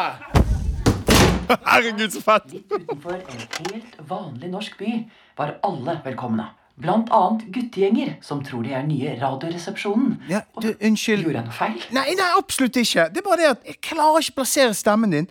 Herregud, 1.50 2.12
så 2.14 2.22
fett! 2.22 2.54
Utenfor 2.54 3.18
en 3.18 3.44
helt 3.72 3.98
vanlig 4.06 4.54
norsk 4.54 4.78
by 4.78 4.94
var 5.40 5.58
alle 5.66 5.98
velkomne. 6.06 6.52
Blant 6.78 7.08
annet 7.10 7.48
guttegjenger 7.50 8.12
som 8.22 8.44
tror 8.46 8.62
de 8.62 8.76
er 8.78 8.84
nye 8.86 9.16
Radioresepsjonen. 9.18 10.20
Ja, 10.30 10.44
du, 10.62 10.76
unnskyld. 10.78 11.24
Gjorde 11.26 11.40
jeg 11.40 11.48
noe 11.48 11.56
feil? 11.58 11.80
Nei, 11.96 12.12
nei, 12.20 12.28
absolutt 12.38 12.78
ikke. 12.78 13.08
Det 13.10 13.24
er 13.24 13.26
bare 13.26 13.40
det 13.42 13.48
at 13.56 13.66
jeg 13.72 13.80
klarer 13.88 14.22
ikke 14.22 14.36
å 14.36 14.38
plassere 14.44 14.76
stemmen 14.78 15.16
din. 15.16 15.30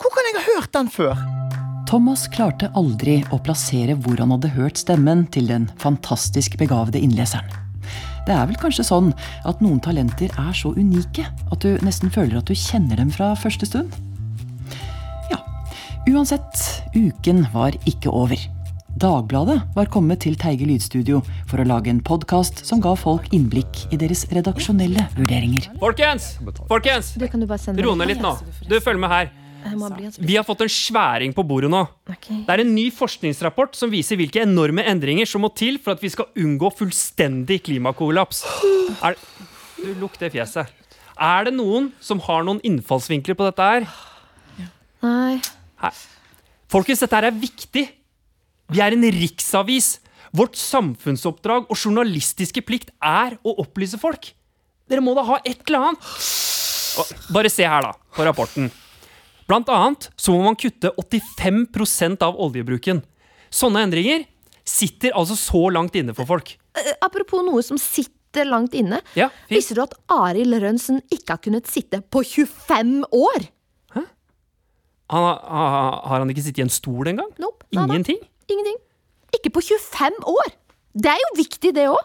Hvor 0.00 0.14
kan 0.14 0.30
jeg 0.30 0.38
ha 0.38 0.46
hørt 0.54 0.72
den 0.72 0.88
før? 0.92 1.20
Thomas 1.86 2.24
klarte 2.32 2.72
aldri 2.80 3.18
å 3.28 3.38
plassere 3.44 3.98
hvor 4.00 4.16
han 4.24 4.32
hadde 4.32 4.54
hørt 4.56 4.80
stemmen 4.80 5.26
til 5.36 5.52
den 5.52 5.68
fantastisk 5.84 6.56
begavede 6.58 7.04
innleseren. 7.04 7.52
Det 8.26 8.32
er 8.32 8.48
vel 8.48 8.56
kanskje 8.58 8.88
sånn 8.88 9.12
at 9.46 9.60
noen 9.62 9.78
talenter 9.84 10.32
er 10.32 10.56
så 10.56 10.72
unike 10.74 11.28
at 11.28 11.60
du 11.62 11.76
nesten 11.84 12.10
føler 12.10 12.40
at 12.40 12.48
du 12.48 12.56
kjenner 12.56 12.96
dem 12.98 13.12
fra 13.12 13.34
første 13.38 13.68
stund? 13.68 13.92
Ja, 15.28 15.44
uansett, 16.08 16.64
uken 16.96 17.44
var 17.52 17.76
ikke 17.84 18.10
over. 18.10 18.40
Dagbladet 18.96 19.58
var 19.76 19.88
kommet 19.92 20.22
til 20.24 20.38
Teige 20.40 20.64
lydstudio 20.64 21.18
for 21.50 21.60
å 21.60 21.64
lage 21.68 21.90
en 21.92 21.98
podkast 22.00 22.62
som 22.64 22.80
ga 22.80 22.94
folk 22.96 23.26
innblikk 23.36 23.82
i 23.92 23.98
deres 24.00 24.22
redaksjonelle 24.32 25.02
vurderinger. 25.18 25.66
Folkens! 25.82 26.30
Folkens! 26.70 27.10
Du, 27.20 27.26
kan 27.28 27.42
du 27.42 27.44
bare 27.50 27.60
sende 27.60 27.84
Ro 27.84 27.92
ned 27.92 28.08
litt 28.14 28.22
nå. 28.24 28.30
Du, 28.64 28.72
følg 28.80 29.02
med 29.02 29.12
her. 29.12 29.28
Bli 29.66 30.08
Vi 30.30 30.38
har 30.38 30.46
fått 30.48 30.64
en 30.64 30.72
sværing 30.72 31.34
på 31.36 31.44
bordet 31.44 31.68
nå. 31.74 31.82
Det 32.08 32.54
er 32.54 32.62
en 32.62 32.72
ny 32.72 32.86
forskningsrapport 32.94 33.76
som 33.76 33.92
viser 33.92 34.16
hvilke 34.16 34.40
enorme 34.46 34.86
endringer 34.88 35.28
som 35.28 35.44
må 35.44 35.52
til 35.52 35.76
for 35.76 35.92
at 35.92 36.00
vi 36.00 36.14
skal 36.16 36.32
unngå 36.40 36.72
fullstendig 36.78 37.60
klimakollaps. 37.68 38.46
Er, 39.04 39.20
du, 39.76 39.92
lukk 40.00 40.16
det 40.22 40.32
fjeset. 40.38 40.72
Er 41.20 41.50
det 41.50 41.52
noen 41.58 41.92
som 42.00 42.24
har 42.24 42.48
noen 42.48 42.64
innfallsvinkler 42.64 43.36
på 43.36 43.50
dette 43.50 43.68
her? 43.74 43.92
Nei. 45.04 45.36
Her. 45.84 46.04
Folkens, 46.72 47.04
dette 47.04 47.20
her 47.20 47.28
er 47.28 47.40
viktig. 47.44 47.88
Vi 48.72 48.82
er 48.82 48.96
en 48.96 49.06
riksavis. 49.14 49.96
Vårt 50.36 50.56
samfunnsoppdrag 50.58 51.68
og 51.70 51.78
journalistiske 51.78 52.60
plikt 52.66 52.90
er 53.04 53.38
å 53.46 53.54
opplyse 53.62 53.98
folk. 54.00 54.32
Dere 54.90 55.02
må 55.02 55.14
da 55.16 55.24
ha 55.26 55.38
et 55.46 55.62
eller 55.68 55.90
annet. 55.92 56.10
Bare 57.34 57.50
se 57.52 57.66
her, 57.66 57.86
da, 57.86 57.94
på 58.16 58.26
rapporten. 58.26 58.68
Blant 59.46 59.68
annet 59.70 60.08
så 60.18 60.34
må 60.34 60.42
man 60.44 60.58
kutte 60.58 60.90
85% 60.98 62.24
av 62.26 62.38
oljebruken. 62.42 63.02
Sånne 63.54 63.84
endringer 63.86 64.26
sitter 64.66 65.14
altså 65.14 65.36
så 65.38 65.62
langt 65.70 65.94
inne 65.98 66.14
for 66.16 66.26
folk. 66.28 66.56
Eh, 66.76 66.92
Apropos 67.06 67.44
noe 67.46 67.62
som 67.62 67.78
sitter 67.78 68.48
langt 68.48 68.74
inne. 68.76 68.98
Ja. 69.16 69.30
Visste 69.48 69.76
du 69.78 69.84
at 69.84 69.94
Arild 70.12 70.58
Rønsen 70.60 70.98
ikke 71.14 71.36
har 71.36 71.42
kunnet 71.44 71.70
sitte 71.70 72.02
på 72.02 72.24
25 72.26 73.04
år? 73.14 73.46
Han, 75.06 75.22
har, 75.22 76.00
har 76.02 76.18
han 76.18 76.30
ikke 76.32 76.42
sittet 76.42 76.64
i 76.64 76.66
en 76.66 76.72
stol 76.74 77.06
engang? 77.12 77.30
Nope. 77.38 77.62
Ingenting? 77.70 78.18
Ingenting. 78.50 78.78
Ikke 79.34 79.50
på 79.54 79.62
25 79.64 80.20
år! 80.30 80.52
Det 80.96 81.10
er 81.12 81.22
jo 81.22 81.32
viktig, 81.38 81.74
det 81.76 81.88
òg. 81.92 82.04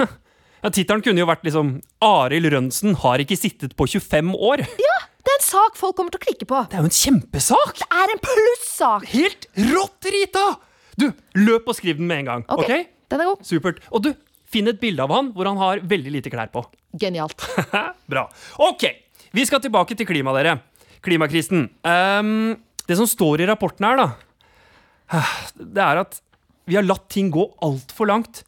Ja, 0.64 0.70
Tittelen 0.72 1.02
kunne 1.04 1.20
jo 1.20 1.26
vært 1.28 1.42
liksom 1.44 1.74
'Arild 2.00 2.48
Rønsen 2.54 2.94
har 3.02 3.20
ikke 3.20 3.36
sittet 3.36 3.74
på 3.76 3.84
25 3.84 4.30
år'. 4.32 4.62
Ja, 4.80 4.94
det 5.20 5.32
er 5.34 5.36
en 5.36 5.44
sak 5.44 5.76
folk 5.76 5.98
kommer 5.98 6.14
til 6.14 6.22
å 6.22 6.24
klikke 6.24 6.48
på. 6.48 6.62
Det 6.72 6.78
er 6.78 6.86
jo 6.86 6.88
en 6.88 6.94
kjempesak! 6.96 7.82
Det 7.82 7.88
er 7.92 8.12
en 8.14 8.22
plussak! 8.24 9.04
Helt 9.12 9.44
rått, 9.74 10.08
Rita! 10.08 10.46
Du, 10.96 11.10
løp 11.36 11.68
og 11.68 11.76
skriv 11.76 12.00
den 12.00 12.08
med 12.08 12.22
en 12.22 12.30
gang. 12.30 12.46
Ok, 12.48 12.64
okay? 12.64 12.86
Den 13.12 13.20
er 13.20 13.28
god. 13.28 13.44
Supert. 13.44 13.84
Og 13.92 14.06
du, 14.06 14.14
finn 14.48 14.72
et 14.72 14.80
bilde 14.80 15.04
av 15.04 15.12
han 15.12 15.34
hvor 15.36 15.50
han 15.50 15.60
har 15.60 15.84
veldig 15.84 16.16
lite 16.16 16.32
klær 16.32 16.48
på. 16.54 16.64
Genialt. 16.96 17.44
Bra. 18.12 18.24
Ok, 18.64 18.88
vi 19.36 19.44
skal 19.44 19.60
tilbake 19.60 20.00
til 20.00 20.08
klima, 20.08 20.32
dere. 20.32 20.62
Klimakrisen. 21.04 21.68
Um, 21.84 22.54
det 22.88 22.96
som 22.96 23.10
står 23.10 23.44
i 23.44 23.52
rapporten 23.52 23.84
her, 23.84 24.00
da, 24.00 24.08
det 25.12 25.84
er 25.84 26.02
at 26.04 26.20
vi 26.68 26.78
har 26.78 26.86
latt 26.86 27.08
ting 27.12 27.30
gå 27.32 27.44
altfor 27.64 28.08
langt. 28.08 28.42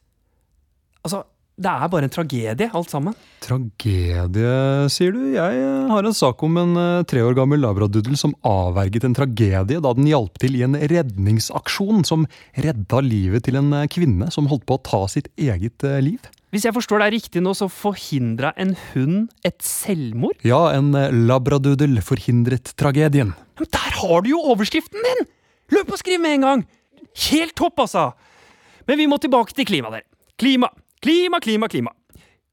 Altså, 1.05 1.23
det 1.57 1.73
er 1.73 1.89
bare 1.89 2.05
en 2.05 2.13
tragedie, 2.13 2.69
alt 2.77 2.91
sammen. 2.93 3.15
Tragedie, 3.41 4.57
sier 4.93 5.15
du? 5.15 5.21
Jeg 5.33 5.61
eh, 5.63 5.89
har 5.89 6.05
en 6.05 6.17
sak 6.17 6.43
om 6.45 6.59
en 6.61 6.77
eh, 6.81 7.05
tre 7.09 7.23
år 7.25 7.37
gammel 7.39 7.63
labradoodle 7.65 8.19
som 8.21 8.35
avverget 8.45 9.07
en 9.09 9.17
tragedie 9.17 9.81
da 9.81 9.93
den 9.97 10.09
hjalp 10.11 10.37
til 10.43 10.59
i 10.59 10.65
en 10.67 10.77
redningsaksjon 10.77 12.05
som 12.09 12.27
redda 12.61 13.01
livet 13.05 13.47
til 13.49 13.57
en 13.63 13.73
eh, 13.73 13.89
kvinne 13.89 14.29
som 14.35 14.51
holdt 14.51 14.67
på 14.69 14.77
å 14.77 14.85
ta 14.85 15.01
sitt 15.09 15.31
eget 15.41 15.87
liv. 16.05 16.29
Hvis 16.53 16.69
jeg 16.69 16.77
forstår 16.77 17.07
deg 17.07 17.17
riktig 17.17 17.41
nå, 17.45 17.57
så 17.57 17.71
forhindra 17.73 18.53
en 18.61 18.75
hund 18.93 19.33
et 19.45 19.59
selvmord? 19.65 20.37
Ja, 20.45 20.61
en 20.77 20.93
labradoodle 21.25 22.05
forhindret 22.05 22.77
tragedien. 22.77 23.33
Men 23.57 23.73
der 23.73 23.97
har 24.03 24.25
du 24.25 24.31
jo 24.35 24.45
overskriften 24.53 25.09
din! 25.09 25.25
Løp 25.75 25.93
og 25.93 25.99
skriv 26.01 26.21
med 26.23 26.39
en 26.39 26.47
gang! 26.47 26.65
Helt 27.31 27.55
topp, 27.59 27.81
altså! 27.87 28.11
Men 28.87 29.01
vi 29.01 29.07
må 29.11 29.19
tilbake 29.19 29.55
til 29.57 29.67
klima, 29.67 29.91
dere. 29.91 30.07
Klima, 30.39 30.69
klima, 31.03 31.41
klima, 31.43 31.69
klima. 31.73 31.93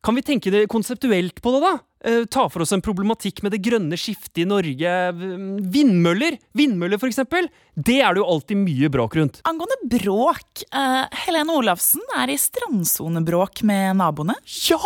Kan 0.04 0.16
vi 0.18 0.24
tenke 0.26 0.52
det 0.52 0.66
konseptuelt 0.72 1.38
på 1.44 1.52
det, 1.56 1.60
da? 1.64 1.74
Eh, 2.04 2.24
ta 2.28 2.48
for 2.52 2.64
oss 2.66 2.74
en 2.76 2.82
problematikk 2.84 3.40
med 3.46 3.54
det 3.56 3.62
grønne 3.64 3.96
skiftet 4.00 4.42
i 4.44 4.48
Norge. 4.50 4.96
Mm, 5.16 5.62
Vindmøller, 5.72 6.36
vindmøller 6.58 7.00
for 7.00 7.08
eksempel. 7.12 7.48
Det 7.78 8.02
er 8.04 8.12
det 8.18 8.24
jo 8.24 8.28
alltid 8.34 8.60
mye 8.60 8.90
bråk 8.92 9.16
rundt. 9.20 9.40
Angående 9.48 9.78
bråk. 9.94 10.66
eh, 10.74 11.06
Helene 11.24 11.56
Olafsen 11.56 12.04
er 12.20 12.34
i 12.34 12.36
strandsonebråk 12.40 13.64
med 13.64 13.96
naboene. 14.02 14.36
Ja! 14.68 14.82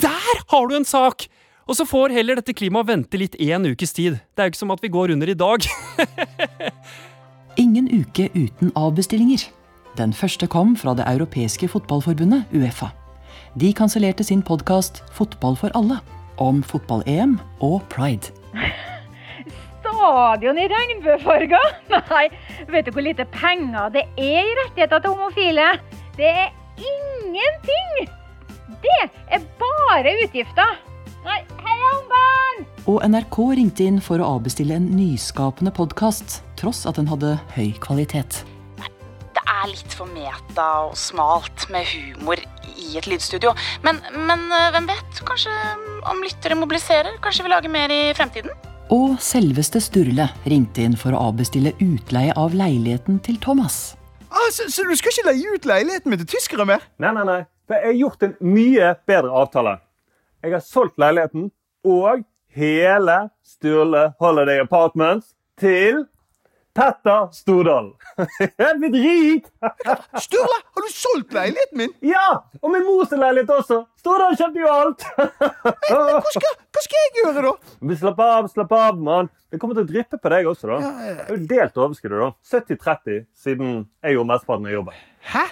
Der 0.00 0.40
har 0.48 0.68
du 0.68 0.76
en 0.78 0.88
sak! 0.88 1.26
Og 1.68 1.76
så 1.78 1.84
får 1.86 2.10
heller 2.16 2.40
dette 2.40 2.54
klimaet 2.56 2.88
vente 2.88 3.18
litt 3.20 3.36
en 3.38 3.68
ukes 3.68 3.92
tid. 3.94 4.16
Det 4.34 4.40
er 4.42 4.48
jo 4.48 4.52
ikke 4.54 4.62
som 4.64 4.72
at 4.74 4.80
vi 4.82 4.90
går 4.92 5.12
under 5.14 5.28
i 5.30 5.36
dag. 5.38 5.68
Ingen 7.56 7.88
uke 7.92 8.30
uten 8.34 8.72
avbestillinger. 8.76 9.44
Den 9.98 10.12
første 10.16 10.46
kom 10.48 10.76
fra 10.76 10.94
det 10.96 11.04
europeiske 11.04 11.68
fotballforbundet, 11.68 12.44
Uefa. 12.54 12.88
De 13.60 13.72
kansellerte 13.76 14.24
sin 14.24 14.42
podkast 14.42 15.02
Fotball 15.12 15.56
for 15.56 15.70
alle 15.76 15.98
om 16.40 16.62
fotball-EM 16.62 17.36
og 17.60 17.82
pride. 17.92 18.32
Stadion 19.82 20.58
i 20.58 20.66
regnbuefarger? 20.72 21.68
Nei, 22.14 22.24
vet 22.72 22.88
du 22.88 22.96
hvor 22.96 23.04
lite 23.04 23.28
penger 23.34 23.92
det 23.92 24.06
er 24.16 24.40
i 24.48 24.56
rettigheter 24.62 25.04
til 25.04 25.12
homofile? 25.12 25.68
Det 26.16 26.30
er 26.32 26.48
ingenting! 26.80 28.08
Det 28.82 29.02
er 29.28 29.44
bare 29.60 30.16
utgifter. 30.24 30.78
Nei! 31.26 31.42
Og 32.90 33.02
NRK 33.06 33.36
ringte 33.58 33.84
inn 33.86 34.00
for 34.02 34.22
å 34.22 34.34
avbestille 34.36 34.74
en 34.78 34.88
nyskapende 34.96 35.72
podkast, 35.74 36.40
tross 36.58 36.82
at 36.88 36.98
den 36.98 37.10
hadde 37.10 37.36
høy 37.54 37.70
kvalitet. 37.82 38.42
Det 39.32 39.44
er 39.44 39.70
litt 39.70 39.94
for 39.96 40.10
meta 40.10 40.66
og 40.88 40.96
smalt 40.98 41.68
med 41.72 41.86
humor 41.92 42.42
i 42.72 42.98
et 42.98 43.08
lydstudio. 43.10 43.54
Men, 43.86 44.00
men 44.14 44.44
eh, 44.50 44.68
hvem 44.74 44.90
vet? 44.90 45.22
Kanskje 45.28 45.54
om 46.10 46.22
lyttere 46.24 46.58
mobiliserer? 46.58 47.16
Kanskje 47.22 47.46
vi 47.46 47.52
lager 47.54 47.72
mer 47.72 47.94
i 47.94 48.02
fremtiden? 48.18 48.52
Og 48.92 49.16
selveste 49.22 49.80
Sturle 49.80 50.26
ringte 50.44 50.82
inn 50.84 50.98
for 50.98 51.14
å 51.14 51.28
avbestille 51.30 51.72
utleie 51.80 52.34
av 52.36 52.56
leiligheten 52.56 53.22
til 53.24 53.38
Thomas. 53.40 53.94
Ah, 54.32 54.50
så, 54.52 54.66
så 54.72 54.84
du 54.88 54.92
skal 54.96 55.14
ikke 55.14 55.30
leie 55.30 55.54
ut 55.54 55.68
leiligheten 55.68 56.12
min 56.12 56.20
til 56.24 56.28
tyskere 56.34 56.66
mer? 56.68 56.84
Nei, 57.00 57.12
nei, 57.16 57.24
nei. 57.28 57.40
For 57.68 57.78
jeg 57.78 57.88
har 57.88 57.98
gjort 58.00 58.26
en 58.26 58.36
mye 58.44 58.92
bedre 59.08 59.32
avtale. 59.42 59.78
Jeg 60.42 60.56
har 60.56 60.64
solgt 60.66 60.98
leiligheten 61.00 61.50
og 61.86 62.24
hele 62.56 63.18
Sturle 63.46 64.12
Holiday 64.20 64.60
Apartments 64.62 65.32
til 65.60 66.04
Petter 66.72 67.26
Stordalen. 67.36 67.90
Jeg 68.40 68.48
er 68.64 68.78
blitt 68.80 68.94
rik! 68.96 69.48
Sturle, 70.24 70.58
har 70.72 70.84
du 70.86 70.88
solgt 70.92 71.34
leiligheten 71.36 71.82
min? 71.82 71.90
Ja! 72.08 72.28
Og 72.62 72.72
min 72.72 72.86
mors 72.86 73.12
leilighet 73.12 73.50
også. 73.52 73.82
Stordalen 74.00 74.38
kjøpte 74.40 74.62
jo 74.62 74.70
alt. 74.72 75.04
Hva 75.92 76.32
skal, 76.32 76.54
hva 76.72 76.84
skal 76.86 76.96
jeg 77.02 77.12
gjøre, 77.18 77.42
da? 77.44 77.74
Men 77.84 78.00
Slapp 78.00 78.22
av, 78.24 78.48
slapp 78.54 78.72
av, 78.78 79.02
mann. 79.04 79.28
Det 79.52 79.60
kommer 79.60 79.76
til 79.76 79.84
å 79.84 79.90
dryppe 79.90 80.16
på 80.16 80.32
deg 80.32 80.48
også. 80.48 80.70
da. 80.72 80.78
Ja, 80.80 80.92
ja, 80.96 81.10
ja. 81.12 81.26
Det 81.26 81.34
er 81.34 81.36
jo 81.42 81.50
delt 81.50 81.82
overskuddet. 81.84 82.22
da. 82.24 82.30
70-30 82.56 83.20
siden 83.44 83.74
jeg 84.00 84.16
gjorde 84.16 84.30
mesteparten 84.32 84.70
av 84.70 84.76
jobben. 84.78 85.02
Hæ? 85.34 85.44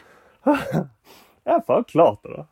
Jeg 0.48 1.52
har 1.52 1.62
faen 1.68 1.84
klart 1.90 2.24
det, 2.24 2.32
da. 2.38 2.46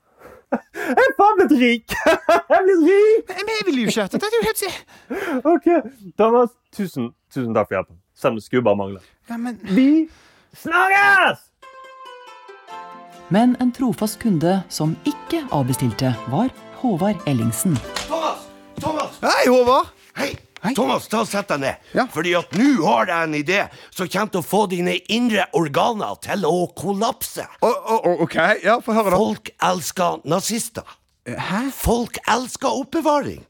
Jeg 0.53 1.05
er 1.05 1.15
faen 1.19 1.37
blitt 1.41 1.55
rik! 1.61 1.95
Jeg 2.09 2.57
er 2.57 2.63
blitt 2.65 2.85
rik! 2.89 3.33
Men 3.37 3.51
jeg 3.53 3.67
vil 3.67 3.81
jo 3.83 3.91
ikke 3.91 4.07
Dette 4.15 4.29
er 4.31 4.37
jo 4.39 4.45
helt 4.47 4.63
si- 4.63 4.79
Ok, 5.53 5.67
Thomas, 6.17 6.55
tusen, 6.77 7.11
tusen 7.35 7.53
takk 7.57 7.69
for 7.69 7.77
hjelpen. 7.79 7.99
Selv 8.17 8.33
om 8.33 8.39
det 8.41 8.45
skulle 8.47 8.65
bare 8.65 8.77
mangle. 8.81 9.03
Ja, 9.29 9.37
men 9.37 9.59
Vi 9.77 10.09
snakkes! 10.57 11.45
Men 13.31 13.57
en 13.61 13.73
trofast 13.77 14.17
kunde 14.23 14.63
som 14.73 14.97
ikke 15.05 15.43
avbestilte, 15.53 16.15
var 16.33 16.49
Håvard 16.81 17.21
Ellingsen. 17.29 17.77
Thomas! 18.07 18.47
Thomas! 18.81 19.19
Hei, 19.21 19.51
Håvard. 19.53 19.93
Hei! 20.17 20.31
Thomas, 20.75 21.09
ta 21.11 21.23
og 21.23 21.29
Sett 21.31 21.51
deg 21.53 21.61
ned. 21.63 21.91
Fordi 22.15 22.35
at 22.39 22.55
nå 22.59 22.69
har 22.85 23.11
jeg 23.11 23.29
en 23.29 23.37
idé 23.39 23.61
som 23.91 24.09
kommer 24.09 24.33
til 24.35 24.43
å 24.43 24.47
få 24.47 24.63
dine 24.73 24.97
indre 25.15 25.47
organer 25.59 26.19
til 26.25 26.47
å 26.49 26.67
kollapse. 26.79 27.47
ok, 27.63 28.37
ja, 28.65 28.79
få 28.85 28.97
høre 28.97 29.13
da. 29.15 29.21
Folk 29.21 29.53
elsker 29.71 30.25
nazister. 30.29 30.97
Hæ? 31.29 31.69
Folk 31.77 32.19
elsker 32.29 32.73
oppbevaring. 32.73 33.43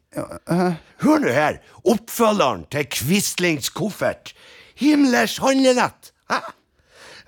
Hør 1.05 1.21
nå 1.23 1.33
her. 1.33 1.61
Oppfølgeren 1.87 2.65
til 2.73 2.89
Quislings 2.91 3.71
koffert. 3.71 4.33
Himmlers 4.79 5.39
handlenett. 5.43 6.13
Hæ? 6.31 6.43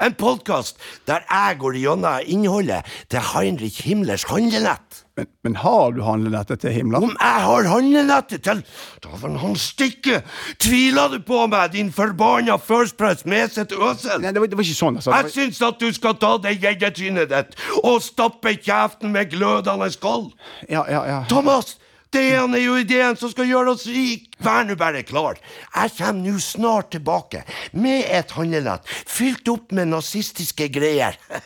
En 0.00 0.14
podkast 0.16 0.78
der 1.08 1.24
jeg 1.28 1.58
går 1.60 1.76
gjennom 1.76 2.24
innholdet 2.24 2.88
til 3.12 3.20
Heinrich 3.34 3.82
Himmlers 3.84 4.24
handlenett. 4.30 5.02
Men, 5.16 5.26
men 5.44 5.56
har 5.60 5.92
du 5.92 6.00
handlenettet 6.06 6.62
til 6.62 6.72
Himmler? 6.72 7.04
Om 7.04 7.12
jeg 7.20 7.42
har 7.44 7.68
handlenettet 7.68 8.42
til 8.46 8.62
Dæven, 9.04 9.36
han 9.42 9.56
stikker! 9.60 10.22
Tviler 10.62 11.12
du 11.12 11.18
på 11.26 11.42
meg, 11.52 11.74
din 11.74 11.92
forbanna 11.92 12.56
First 12.56 12.96
Press 12.96 13.26
Meset 13.28 13.74
Øsel? 13.76 14.22
Nei, 14.24 14.32
det 14.32 14.40
var, 14.40 14.48
det 14.48 14.56
var 14.56 14.64
ikke 14.64 14.78
sånn. 14.78 14.96
altså. 15.02 15.12
Jeg 15.18 15.34
syns 15.36 15.60
at 15.68 15.82
du 15.82 15.92
skal 15.92 16.16
ta 16.22 16.32
det 16.40 16.56
gjeddetrynet 16.62 17.28
ditt 17.34 17.60
og 17.82 18.00
stappe 18.04 18.56
kjeften 18.56 19.12
med 19.12 19.28
glødende 19.34 19.90
skall. 19.92 20.30
Ja, 20.70 20.86
ja, 20.88 21.04
ja. 21.10 21.20
Thomas! 21.28 21.76
Det 22.10 22.22
er 22.34 22.42
jo 22.58 22.74
ideen 22.74 23.14
som 23.18 23.30
skal 23.30 23.46
gjøre 23.46 23.70
oss 23.76 23.84
rik. 23.86 24.32
Vær 24.42 24.64
nå 24.66 24.74
bare 24.78 25.02
klar. 25.06 25.38
Jeg 25.76 25.90
kommer 25.98 26.22
nå 26.24 26.38
snart 26.42 26.90
tilbake 26.94 27.44
med 27.72 28.04
et 28.10 28.30
handlenett 28.34 28.82
fylt 29.06 29.48
opp 29.52 29.70
med 29.76 29.88
nazistiske 29.92 30.68
greier. 30.74 31.14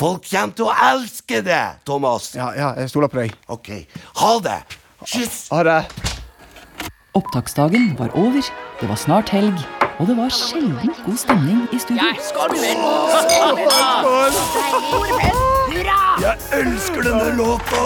Folk 0.00 0.28
kommer 0.28 0.54
til 0.56 0.64
å 0.68 0.74
elske 0.90 1.40
det, 1.46 1.62
Thomas. 1.88 2.34
Ja, 2.36 2.48
ja, 2.56 2.74
jeg 2.76 2.90
stoler 2.92 3.08
på 3.12 3.18
deg. 3.22 3.30
Ok. 3.48 3.68
Ha 4.20 4.32
det. 4.44 4.60
Kyss. 5.08 5.48
Ha 5.54 5.60
det. 5.64 5.80
Opptaksdagen 7.16 7.96
var 7.98 8.10
over, 8.14 8.42
det 8.80 8.88
var 8.88 8.96
snart 9.00 9.28
helg, 9.34 9.58
og 9.98 10.06
det 10.06 10.14
var 10.20 10.30
sjelden 10.30 10.92
god 11.02 11.18
stemning 11.18 11.64
i 11.74 11.78
studio. 11.82 12.06
Skål, 12.28 12.50
min 12.54 12.62
venn! 12.62 12.78
Hurra! 14.14 15.29
Jeg 16.20 16.36
elsker 16.52 17.00
denne 17.06 17.30
låta! 17.38 17.80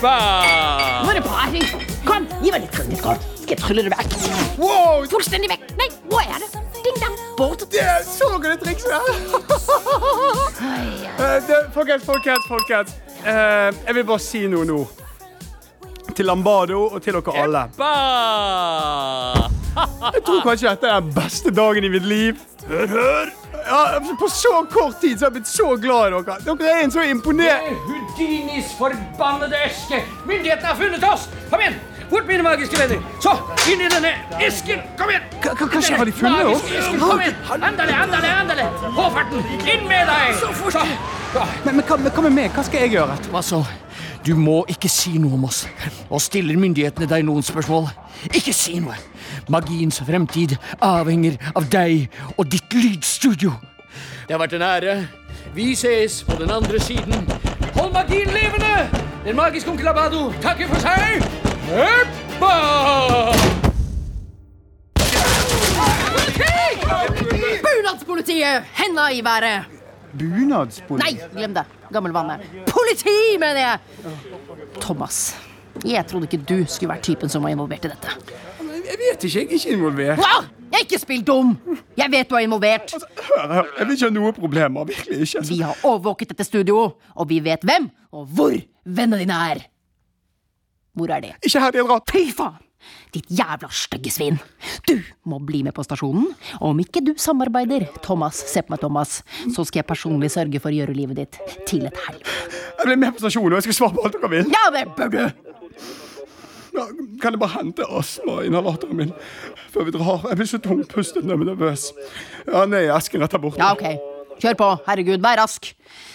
Nå 0.00 1.10
er 1.12 1.18
det 1.18 1.24
party. 1.26 1.60
Kom, 2.06 2.24
gi 2.40 2.52
meg 2.54 2.62
litt 2.64 2.72
trylletroll. 2.72 3.18
Skal 3.42 3.52
jeg 3.52 3.60
trylle 3.60 3.82
det 3.84 3.92
vekk? 3.92 4.14
Wow! 4.56 5.04
Fullstendig 5.12 5.50
vekk. 5.52 5.66
Nei, 5.76 5.88
hvor 6.08 6.24
er 6.24 6.40
det? 6.40 6.62
Ding 6.86 6.96
dang, 7.02 7.18
bort. 7.36 7.66
Det 7.72 7.84
så 8.08 8.30
du 8.40 8.48
triks 8.62 8.86
der? 8.88 9.04
Eh, 11.18 11.68
Folkens, 11.74 12.04
folkens, 12.08 12.48
folkens. 12.48 12.96
Eh, 13.24 13.68
jeg 13.84 13.94
vil 13.98 14.04
bare 14.14 14.22
si 14.22 14.46
noe 14.48 14.64
nå. 14.68 14.80
Til 16.16 16.26
Lambado 16.26 16.86
og 16.88 17.02
til 17.04 17.18
dere 17.18 17.36
alle. 17.44 17.66
Jeg 20.16 20.22
tror 20.24 20.40
kanskje 20.46 20.72
dette 20.72 20.88
er 20.88 21.02
den 21.04 21.12
beste 21.20 21.52
dagen 21.54 21.84
i 21.84 21.92
mitt 21.92 22.08
liv. 22.08 22.40
Hør, 22.68 22.86
hør! 22.86 23.30
Ja, 23.68 23.98
på 24.20 24.28
så 24.32 24.52
kort 24.72 25.00
tid 25.00 25.18
så 25.18 25.24
har 25.26 25.30
jeg 25.30 25.36
blitt 25.38 25.48
så 25.50 25.68
glad 25.80 26.08
i 26.08 26.16
dere. 26.16 26.36
Dere 26.46 26.72
er 26.74 26.82
en 26.84 26.92
så 26.92 27.04
imponerende 27.04 27.76
Houdinis 27.88 28.72
forbannede 28.78 29.56
eske! 29.66 30.02
Myndighetene 30.28 30.68
har 30.72 30.76
funnet 30.76 31.04
oss! 31.08 31.28
Kom 31.50 31.60
igjen! 31.64 31.78
Bort, 32.10 32.24
mine 32.28 32.44
magiske 32.46 32.78
venner! 32.80 33.00
Så, 33.24 33.34
inn 33.72 33.82
i 33.84 33.88
denne 33.92 34.12
esken! 34.46 34.80
Kom 35.00 35.10
igjen! 35.12 35.26
Hva- 35.44 35.54
hva- 35.58 35.68
hva 35.74 35.82
skjer? 35.84 35.98
Har 36.00 36.08
de 36.08 36.14
funnet 36.16 36.52
oss? 36.52 36.64
Kom 37.02 37.20
igjen! 37.24 37.36
Andale, 37.58 37.98
andale, 38.04 38.32
andale! 38.44 38.68
På! 38.96 39.08
Inn 39.68 39.84
med 39.90 40.08
deg! 40.12 40.32
Så 40.40 40.52
fort! 40.60 40.80
Men, 41.64 41.76
men 41.76 41.84
hva, 41.84 41.98
men 42.00 42.12
hva 42.16 42.24
med 42.28 42.36
meg? 42.40 42.52
Hva 42.56 42.64
skal 42.68 42.86
jeg 42.86 42.94
gjøre? 42.96 43.18
Hva 43.32 43.44
så? 43.44 43.60
Du 44.26 44.34
må 44.36 44.64
ikke 44.68 44.88
si 44.90 45.14
noe 45.18 45.34
om 45.38 45.46
oss. 45.48 45.62
Og 46.10 46.20
stiller 46.22 46.58
myndighetene 46.58 47.08
deg 47.08 47.24
noen 47.26 47.44
spørsmål, 47.46 47.88
ikke 48.34 48.52
si 48.56 48.78
noe. 48.82 48.96
Magiens 49.48 50.00
fremtid 50.04 50.56
avhenger 50.84 51.38
av 51.54 51.68
deg 51.72 52.08
og 52.36 52.48
ditt 52.50 52.74
lydstudio. 52.74 53.54
Det 54.26 54.34
har 54.36 54.42
vært 54.42 54.58
en 54.58 54.66
ære. 54.66 54.96
Vi 55.54 55.74
ses 55.78 56.20
på 56.28 56.36
den 56.40 56.50
andre 56.52 56.80
siden. 56.80 57.24
Hold 57.78 57.92
magien 57.94 58.28
levende! 58.34 58.74
Den 59.24 59.36
magiske 59.36 59.70
onkel 59.70 59.88
Abado 59.88 60.28
takker 60.42 60.68
for 60.68 60.82
seg. 60.82 61.24
Heppa! 61.68 62.52
Bunadspolitiet, 67.64 68.68
henda 68.76 69.08
i 69.12 69.24
været. 69.24 69.64
Bunadspolitiet? 70.18 71.20
Nei, 71.32 71.40
glem 71.40 71.54
det. 71.54 71.77
Gammelvannet. 71.92 72.44
Politi, 72.68 73.16
mener 73.40 73.60
jeg! 73.60 73.78
Thomas, 74.80 75.36
jeg 75.86 76.04
trodde 76.10 76.28
ikke 76.28 76.42
du 76.48 76.58
skulle 76.68 76.92
vært 76.94 77.06
typen 77.08 77.30
som 77.32 77.44
var 77.46 77.54
involvert 77.54 77.88
i 77.88 77.92
dette. 77.92 78.14
Jeg 78.88 78.98
vet 79.00 79.24
ikke, 79.24 79.38
jeg 79.38 79.46
er 79.48 79.56
ikke 79.58 79.74
involvert. 79.76 80.20
Hva? 80.22 80.36
Jeg 80.68 80.76
er 80.82 80.84
ikke 80.84 81.00
spill 81.00 81.24
dum! 81.24 81.54
Jeg 81.96 82.12
vet 82.12 82.28
du 82.28 82.36
er 82.36 82.44
involvert. 82.44 82.92
Hør, 82.98 83.46
hør, 83.54 83.66
jeg 83.78 83.88
vil 83.88 83.96
ikke 83.96 84.08
ha 84.08 84.14
noe 84.18 84.32
problemer. 84.36 84.88
Virkelig 84.88 85.18
ikke. 85.24 85.40
altså. 85.40 85.52
Vi 85.54 85.60
har 85.64 85.82
overvåket 85.88 86.32
dette 86.34 86.44
studioet, 86.44 86.96
og 87.16 87.28
vi 87.30 87.40
vet 87.44 87.64
hvem 87.68 87.88
og 88.12 88.26
hvor 88.36 88.56
vennene 88.84 89.20
dine 89.24 89.38
er. 89.52 89.64
Hvor 90.96 91.12
er 91.14 91.24
de? 91.24 91.32
Ikke 91.44 91.60
her 91.62 91.72
de 91.74 91.82
har 91.82 91.88
dratt. 91.92 92.12
Fy 92.12 92.24
faen! 92.36 92.56
Ditt 93.14 93.28
jævla 93.32 93.68
stygge 93.74 94.10
svin. 94.12 94.38
Du 94.88 94.96
må 95.28 95.38
bli 95.44 95.62
med 95.66 95.74
på 95.76 95.84
stasjonen. 95.86 96.28
Og 96.60 96.70
om 96.72 96.82
ikke 96.82 97.02
du 97.04 97.12
samarbeider, 97.20 97.86
Thomas, 98.04 98.40
se 98.50 98.62
på 98.64 98.74
meg, 98.74 98.82
Thomas, 98.82 99.20
så 99.54 99.64
skal 99.66 99.82
jeg 99.82 99.88
personlig 99.88 100.30
sørge 100.34 100.60
for 100.62 100.72
å 100.72 100.78
gjøre 100.80 100.96
livet 100.96 101.22
ditt 101.22 101.38
til 101.68 101.86
et 101.88 102.02
helvete. 102.06 102.58
Jeg 102.78 102.86
blir 102.90 103.00
med 103.04 103.16
på 103.16 103.24
stasjonen, 103.24 103.54
og 103.54 103.58
jeg 103.60 103.68
skal 103.68 103.78
svare 103.80 103.96
på 103.98 104.04
alt 104.06 104.18
dere 104.18 104.32
vil. 104.36 104.52
Ja, 104.54 104.66
det 104.74 104.84
bør 104.98 105.14
du! 105.14 105.22
Ja, 106.78 106.84
kan 107.18 107.34
jeg 107.34 107.40
bare 107.42 107.56
hente 107.56 107.86
astmainhalatoren 107.98 108.98
min 109.00 109.10
før 109.72 109.88
vi 109.88 109.94
drar? 109.96 110.22
Jeg 110.30 110.38
blir 110.38 110.50
så 110.52 110.60
tungpustet 110.62 111.24
når 111.24 111.34
jeg 111.34 111.40
blir 111.42 111.50
nervøs. 111.54 111.88
Ja, 112.46 112.62
ned 112.70 112.86
i 112.86 112.92
esken 112.94 113.24
rett 113.24 113.34
der 113.34 113.42
borte. 113.42 113.58
Ja, 113.58 113.72
ok. 113.74 114.38
Kjør 114.38 114.58
på. 114.60 114.68
Herregud, 114.86 115.22
vær 115.24 115.40
rask. 115.40 115.72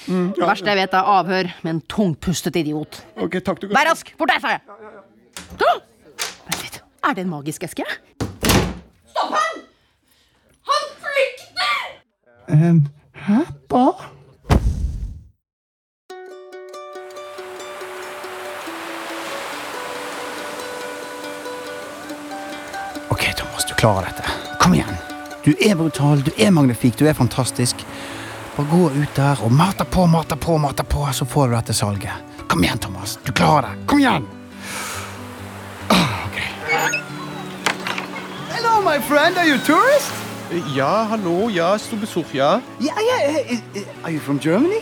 Det 0.07 0.39
verste 0.39 0.71
jeg 0.71 0.79
vet, 0.79 0.93
er 0.95 1.09
avhør 1.17 1.49
med 1.65 1.73
en 1.73 1.81
tungpustet 1.91 2.55
idiot. 2.61 3.01
Ok, 3.19 3.41
takk 3.43 3.59
du 3.59 3.67
Vær 3.73 3.89
rask! 3.91 4.13
Fort 4.19 4.31
deg, 4.31 4.39
sa 4.45 4.53
jeg! 4.55 4.63
Ja, 4.63 4.77
Vent 4.79 5.65
litt. 5.67 5.89
Er 7.09 7.13
det 7.15 7.21
en 7.21 7.29
magisk 7.29 7.63
eske? 7.63 7.83
Stopp 9.11 9.31
han! 9.35 9.63
Han 10.69 10.83
flykter! 11.03 11.81
Um, 12.47 12.77
hæ? 13.13 13.39
Hva? 13.67 13.87
OK, 23.09 23.33
Thomas, 23.35 23.65
du 23.67 23.73
klarer 23.73 24.07
dette. 24.07 24.23
Kom 24.59 24.73
igjen. 24.73 24.87
Du 25.43 25.51
er 25.59 25.75
brutal, 25.75 26.23
du 26.23 26.31
er 26.37 26.55
magnifik, 26.55 26.95
du 26.97 27.03
er 27.07 27.13
fantastisk. 27.19 27.83
Bare 28.55 28.67
gå 28.71 28.87
ut 28.95 29.19
der 29.19 29.43
og 29.43 29.51
mate 29.51 29.83
på, 29.83 30.07
mate 30.07 30.39
på, 30.39 30.55
mate 30.57 30.87
på, 30.87 31.03
så 31.11 31.27
får 31.27 31.51
du 31.51 31.57
dette 31.57 31.75
salget. 31.75 32.39
Kom 32.47 32.63
igjen, 32.63 32.79
Thomas. 32.79 33.19
Du 33.25 33.33
klarer 33.35 33.67
det. 33.73 33.85
Kom 33.91 33.99
igjen! 33.99 34.29
My 38.93 39.01
friend. 39.01 39.37
Are 39.37 39.47
you 39.47 39.55
a 39.55 39.65
tourist? 39.65 40.11
Ja, 40.75 41.07
hallo, 41.09 41.49
ja, 41.49 41.79
Stubbesuch, 41.79 42.31
ja. 42.33 42.61
Yeah, 42.79 42.93
yeah. 42.99 43.59
Are 44.03 44.11
you 44.11 44.19
from 44.19 44.39
Germany? 44.39 44.81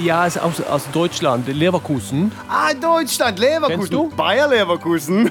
Ja, 0.00 0.24
aus, 0.24 0.38
aus, 0.38 0.60
aus 0.62 0.82
Deutschland, 0.92 1.48
Leverkusen. 1.48 2.32
Ah, 2.48 2.72
Deutschland, 2.74 3.38
Leverkusen. 3.38 3.78
Kennst 3.78 3.92
du? 3.92 4.08
Bayer 4.16 4.48
Leverkusen. 4.48 5.24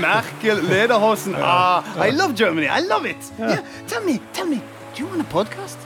Merkel, 0.00 0.60
Lederhosen. 0.68 1.34
Ah, 1.40 1.82
I 2.00 2.10
love 2.10 2.34
Germany. 2.34 2.66
I 2.66 2.86
love 2.88 3.08
it. 3.08 3.16
Yeah. 3.38 3.58
Tell 3.86 4.02
me, 4.04 4.20
tell 4.32 4.46
me, 4.46 4.60
do 4.96 5.02
you 5.02 5.08
want 5.08 5.20
a 5.20 5.32
podcast? 5.32 5.78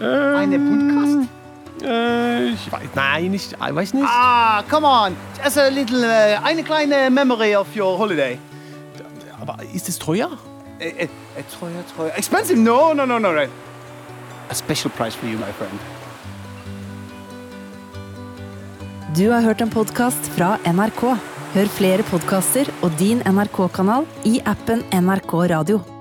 Eine 0.00 0.58
Podcast? 0.58 1.28
Äh, 1.82 2.48
ich 2.50 2.72
weiß, 2.72 2.88
nein, 2.94 3.34
ich, 3.34 3.52
ich 3.52 3.74
weiß 3.74 3.94
nicht. 3.94 4.06
Ah, 4.08 4.62
come 4.68 4.86
on. 4.86 5.16
Just 5.42 5.58
a 5.58 5.68
little, 5.68 6.04
uh, 6.04 6.44
eine 6.44 6.62
kleine 6.62 7.10
memory 7.10 7.54
of 7.56 7.66
your 7.76 7.98
holiday. 7.98 8.38
Aber 9.40 9.56
ist 9.72 9.88
es 9.88 9.98
teuer? 9.98 10.30
Eh, 10.80 11.08
tror 11.50 11.68
jeg, 11.68 11.84
teuer, 11.84 11.84
teuer. 11.96 12.12
Expensive? 12.18 12.58
No, 12.58 12.92
no, 12.92 13.04
no, 13.04 13.18
no. 13.18 13.32
right. 13.32 13.50
A 14.50 14.54
special 14.54 14.90
price 14.90 15.16
for 15.16 15.26
you, 15.26 15.38
my 15.38 15.52
friend. 15.58 15.78
Du 19.16 19.30
har 19.30 19.42
hørt 19.42 19.60
en 19.60 19.70
podkast 19.70 20.30
fra 20.36 20.56
NRK. 20.68 21.02
Hør 21.54 21.70
flere 21.72 22.04
podkaster 22.06 22.68
og 22.82 22.92
din 23.00 23.24
NRK-kanal 23.26 24.06
i 24.28 24.38
appen 24.46 24.84
NRK 24.92 25.38
Radio. 25.50 25.97